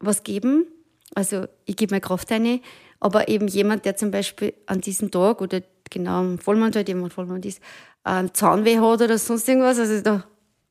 [0.00, 0.66] was geben.
[1.14, 2.60] Also ich gebe meine Kraft eine
[3.04, 7.12] aber eben jemand, der zum Beispiel an diesem Tag oder genau am Vollmond, weil jemand
[7.12, 7.60] Vollmond ist,
[8.02, 10.24] einen Zahnweh hat oder sonst irgendwas, also da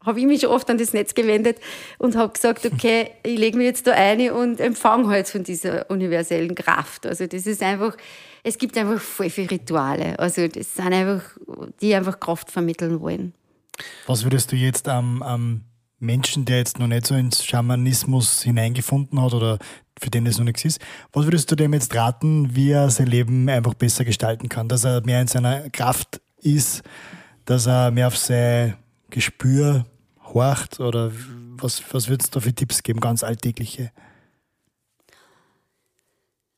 [0.04, 1.60] habe ich mich schon oft an das Netz gewendet
[2.00, 5.88] und habe gesagt, okay, ich lege mich jetzt da ein und empfange halt von dieser
[5.92, 7.06] universellen Kraft.
[7.06, 7.96] Also das ist einfach,
[8.42, 10.18] es gibt einfach voll viele Rituale.
[10.18, 11.22] Also das sind einfach,
[11.82, 13.34] die einfach Kraft vermitteln wollen.
[14.08, 15.62] Was würdest du jetzt am, am
[16.04, 19.58] Menschen, der jetzt noch nicht so ins Schamanismus hineingefunden hat oder
[20.00, 20.82] für den das noch nichts ist,
[21.12, 24.84] was würdest du dem jetzt raten, wie er sein Leben einfach besser gestalten kann, dass
[24.84, 26.84] er mehr in seiner Kraft ist,
[27.46, 28.76] dass er mehr auf sein
[29.10, 29.86] Gespür
[30.34, 31.12] horcht oder
[31.58, 33.92] was, was würdest du da für Tipps geben, ganz alltägliche?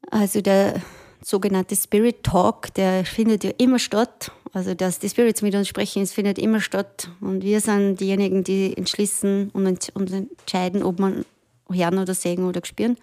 [0.09, 0.81] Also der
[1.21, 4.31] sogenannte Spirit Talk, der findet ja immer statt.
[4.55, 7.09] Also dass die Spirits mit uns sprechen, es findet immer statt.
[7.19, 11.25] Und wir sind diejenigen, die entschließen und, entscheiden, ob man
[11.69, 12.95] hören oder sehen oder spüren.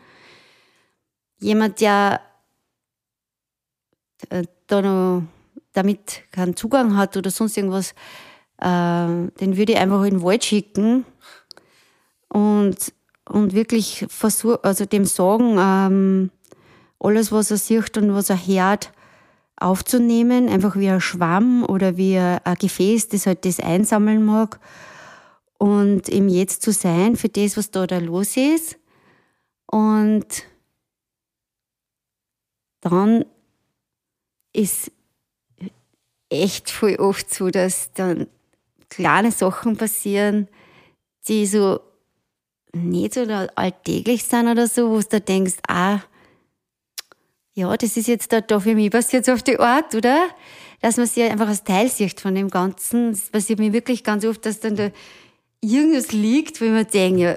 [1.41, 2.23] Jemand, der
[4.31, 5.25] äh, da noch
[5.75, 7.91] damit keinen Zugang hat oder sonst irgendwas,
[8.57, 11.05] äh, den würde ich einfach in den Wald schicken
[12.31, 12.95] und,
[13.29, 16.31] und wirklich versuchen, also dem sagen, ähm,
[16.99, 18.91] alles, was er sieht und was er hört,
[19.63, 24.61] aufzunehmen, einfach wie ein Schwamm oder wie ein Gefäß, das halt das einsammeln mag
[25.59, 28.79] und im Jetzt zu sein für das, was da, da los ist.
[29.67, 30.27] Und
[32.81, 33.25] dann
[34.53, 34.91] ist
[36.29, 38.27] echt voll oft so, dass dann
[38.89, 40.49] kleine Sachen passieren,
[41.29, 41.81] die so
[42.75, 43.23] nicht so
[43.55, 46.01] alltäglich sind oder so, wo du denkst, ah,
[47.55, 50.29] ja, das ist jetzt da, da für mich passiert auf die Art, oder?
[50.81, 53.13] Dass man sich einfach als Teil sieht von dem Ganzen.
[53.13, 54.91] Das passiert mir wirklich ganz oft, dass dann da
[55.61, 57.37] irgendwas liegt, wo ich mir denke, ja,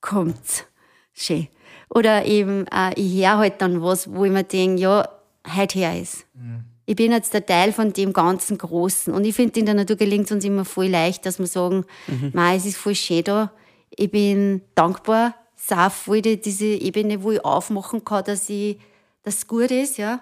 [0.00, 0.64] kommt's,
[1.12, 1.48] schön.
[1.88, 5.08] Oder eben, äh, ich höre halt dann was, wo ich mir denke, ja,
[5.56, 6.24] heute her ist.
[6.34, 6.64] Mhm.
[6.86, 9.12] Ich bin jetzt der Teil von dem ganzen Großen.
[9.12, 11.84] Und ich finde, in der Natur gelingt es uns immer voll leicht, dass wir sagen,
[12.06, 12.32] mhm.
[12.54, 13.52] es ist voll schön da.
[13.90, 15.34] Ich bin dankbar.
[15.56, 18.78] Es ist auch voll diese Ebene, wo ich aufmachen kann, dass ich
[19.22, 20.20] das gut ist, ja.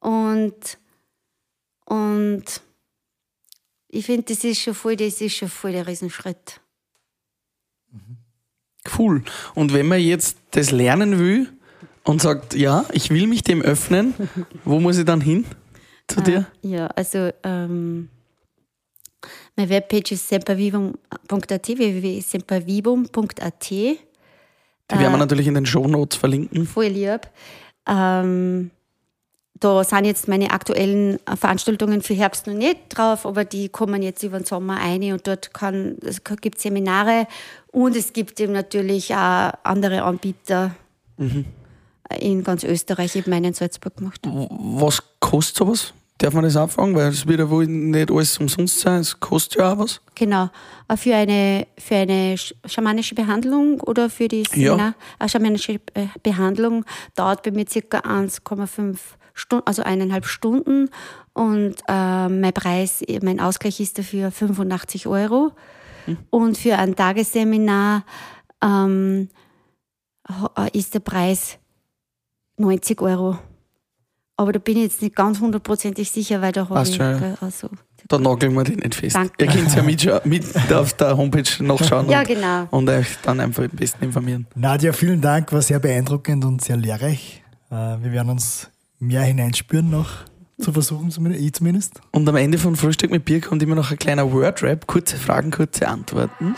[0.00, 0.78] Und,
[1.84, 2.44] und
[3.88, 6.60] ich finde, das ist schon voll, das ist schon voll der Riesenschritt.
[8.96, 9.22] Cool.
[9.54, 11.48] Und wenn man jetzt das lernen will
[12.04, 14.14] und sagt, ja, ich will mich dem öffnen,
[14.64, 15.44] wo muss ich dann hin
[16.08, 16.46] zu dir?
[16.62, 18.08] Uh, ja, also ähm,
[19.56, 23.70] meine Webpage ist sempervivum.at, www.sempervivum.at.
[23.70, 23.98] Die
[24.88, 26.66] werden wir äh, natürlich in den Shownotes verlinken.
[26.66, 27.28] Voll lieb.
[27.86, 28.70] Ähm,
[29.60, 34.22] da sind jetzt meine aktuellen Veranstaltungen für Herbst noch nicht drauf, aber die kommen jetzt
[34.22, 37.26] über den Sommer ein und dort kann, es gibt Seminare
[37.70, 40.74] und es gibt eben natürlich auch andere Anbieter
[41.18, 41.44] mhm.
[42.18, 44.20] in ganz Österreich, eben meinen in Salzburg gemacht.
[44.24, 45.92] Was kostet sowas?
[46.20, 46.94] Darf man das anfangen?
[46.94, 50.02] Weil es wird ja wohl nicht alles umsonst sein, es kostet ja auch was.
[50.14, 50.50] Genau.
[50.86, 55.28] Äh, für eine, für eine schamanische Behandlung oder für die Sina, ja.
[55.28, 58.98] schamanische äh, Behandlung dauert bei mir circa 1,5
[59.32, 60.90] Stunden, also eineinhalb Stunden.
[61.32, 65.52] Und äh, mein Preis, mein Ausgleich ist dafür 85 Euro.
[66.04, 66.18] Hm.
[66.28, 68.04] Und für ein Tagesseminar
[68.62, 69.30] ähm,
[70.28, 71.58] äh, ist der Preis
[72.58, 73.38] 90 Euro.
[74.40, 76.96] Aber da bin ich jetzt nicht ganz hundertprozentig sicher, weil da habe ich.
[76.96, 77.68] Schon, also,
[78.08, 79.14] da nageln wir den nicht fest.
[79.14, 79.44] Danke.
[79.44, 82.66] Ihr könnt ja mit, mit auf der Homepage nachschauen ja, und, genau.
[82.70, 84.46] und euch dann einfach am besten informieren.
[84.54, 87.42] Nadja, vielen Dank, war sehr beeindruckend und sehr lehrreich.
[87.70, 90.08] Äh, wir werden uns mehr hineinspüren noch
[90.58, 92.00] zu versuchen, zumindest, ich zumindest.
[92.10, 94.86] Und am Ende von Frühstück mit Bier kommt immer noch ein kleiner Word-Rap.
[94.86, 96.56] Kurze Fragen, kurze Antworten.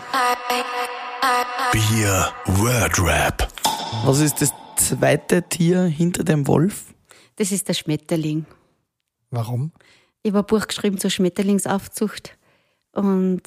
[1.72, 3.49] Bier Word-Rap.
[4.05, 6.91] Was ist das zweite Tier hinter dem Wolf?
[7.37, 8.47] Das ist der Schmetterling.
[9.30, 9.72] Warum?
[10.22, 12.37] Ich habe ein Buch geschrieben zur Schmetterlingsaufzucht
[12.93, 13.43] und,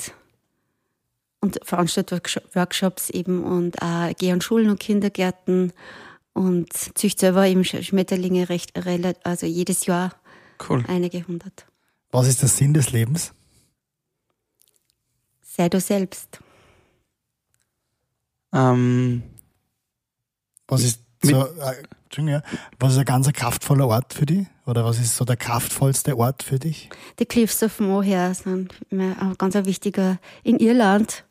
[1.39, 2.21] und veranstalte
[2.53, 5.71] Workshops eben und auch gehe an Schulen und Kindergärten
[6.33, 8.75] und züchte selber eben Schmetterlinge recht,
[9.25, 10.13] also jedes Jahr
[10.69, 10.83] cool.
[10.87, 11.65] einige hundert.
[12.11, 13.33] Was ist der Sinn des Lebens?
[15.41, 16.39] Sei du selbst.
[18.51, 19.23] Ähm,
[20.67, 21.83] was ist so, äh,
[22.79, 24.47] was ist ein ganz kraftvoller Ort für dich?
[24.65, 26.89] Oder was ist so der kraftvollste Ort für dich?
[27.19, 31.23] Die Cliffs of Moher sind ein ganz wichtiger in Irland.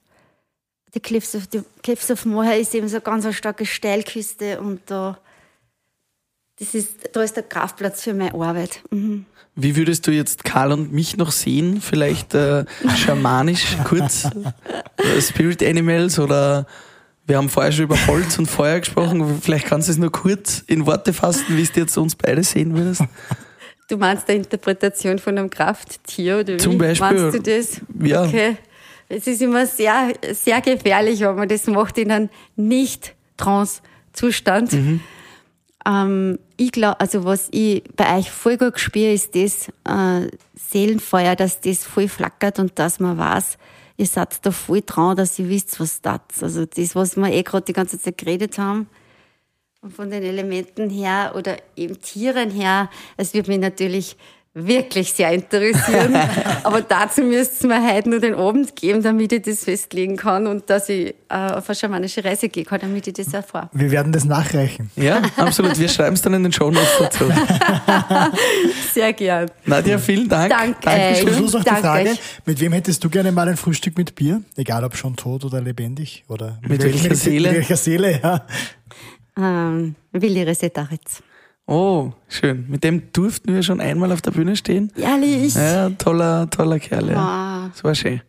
[0.94, 4.82] Die Cliffs of, die Cliffs of Moher ist eben so eine ganz starke Steilküste und
[4.86, 5.18] da,
[6.58, 8.82] das ist, da ist der Kraftplatz für meine Arbeit.
[8.90, 9.26] Mhm.
[9.56, 11.80] Wie würdest du jetzt Karl und mich noch sehen?
[11.80, 12.64] Vielleicht äh,
[12.96, 14.28] schamanisch kurz?
[15.20, 16.66] Spirit Animals oder
[17.26, 19.40] wir haben vorher schon über Holz und Feuer gesprochen.
[19.42, 22.76] Vielleicht kannst du es nur kurz in Worte fassen, wie du jetzt uns beide sehen
[22.76, 23.02] würdest.
[23.88, 27.20] Du meinst der Interpretation von einem Krafttier oder wie Zum Beispiel.
[27.20, 27.82] Meinst du das?
[28.02, 28.24] Ja.
[28.24, 28.56] Okay.
[29.10, 34.72] es ist immer sehr, sehr gefährlich, wenn man das macht in einem Nicht-Trance-Zustand.
[34.72, 35.00] Mhm.
[35.86, 41.36] Ähm, ich glaube, also was ich bei euch voll gut spüre, ist das äh, Seelenfeuer,
[41.36, 43.58] dass das voll flackert und dass man weiß,
[43.96, 47.42] ihr seid da voll dran, dass ihr wisst, was das Also das, was wir eh
[47.42, 48.88] gerade die ganze Zeit geredet haben,
[49.84, 52.88] und von den Elementen her oder eben Tieren her,
[53.18, 54.16] es wird mich natürlich
[54.54, 56.16] wirklich sehr interessieren.
[56.62, 60.46] Aber dazu müsste es mir heute nur den Abend geben, damit ich das festlegen kann
[60.46, 63.68] und dass ich äh, auf eine schamanische Reise gehen kann, damit ich das erfahre.
[63.72, 64.90] Wir werden das nachreichen.
[64.94, 65.78] Ja, absolut.
[65.78, 67.24] Wir schreiben es dann in den Show Notes dazu.
[68.94, 69.50] Sehr gern.
[69.66, 70.50] Nadja, vielen Dank.
[70.50, 70.78] Danke.
[70.82, 71.26] Dankeschön.
[71.26, 72.20] Zum Schluss noch die Frage, euch.
[72.46, 74.40] mit wem hättest du gerne mal ein Frühstück mit Bier?
[74.56, 76.24] Egal ob schon tot oder lebendig?
[76.28, 77.48] Oder Mit welcher Seele?
[77.48, 78.46] Mit welcher Seele, ja.
[79.36, 81.22] Ähm, Willi Resetaritz.
[81.66, 82.66] Oh, schön.
[82.68, 84.92] Mit dem durften wir schon einmal auf der Bühne stehen.
[84.96, 85.54] Ehrlich?
[85.54, 87.08] Ja, toller, toller Kerl.
[87.10, 87.64] Ja.
[87.64, 87.70] Wow.
[87.72, 88.20] Das war schön.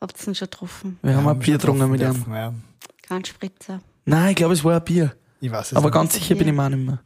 [0.00, 0.98] Habt ihr ihn schon getroffen?
[1.02, 2.24] Wir haben ein Bier getrunken mit ihm.
[2.30, 2.54] Ja.
[3.02, 3.80] Kein Spritzer.
[4.04, 5.14] Nein, ich glaube, es war ein Bier.
[5.40, 5.94] Ich weiß es Aber nicht.
[5.94, 7.00] ganz sicher bin ich mir auch nicht mehr.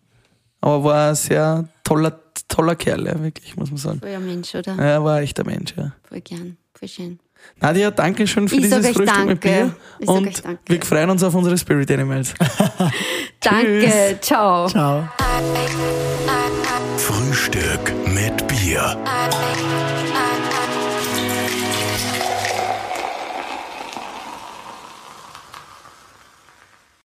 [0.61, 4.01] Aber war ein sehr toller, toller Kerl, ja, wirklich, muss man sagen.
[4.01, 4.75] Voll ein Mensch, oder?
[4.77, 5.93] Ja, war ein echter Mensch, ja.
[6.05, 6.57] Voll gern.
[6.75, 7.19] Voll schön.
[7.61, 9.49] Nadja, danke schön für Ich dieses Frühstück mit danke.
[9.49, 9.77] Bier.
[9.99, 12.35] Ich Und wir freuen uns auf unsere Spirit Animals.
[13.41, 14.19] Danke.
[14.21, 14.67] Ciao.
[14.69, 15.09] Ciao.
[16.97, 18.97] Frühstück mit Bier.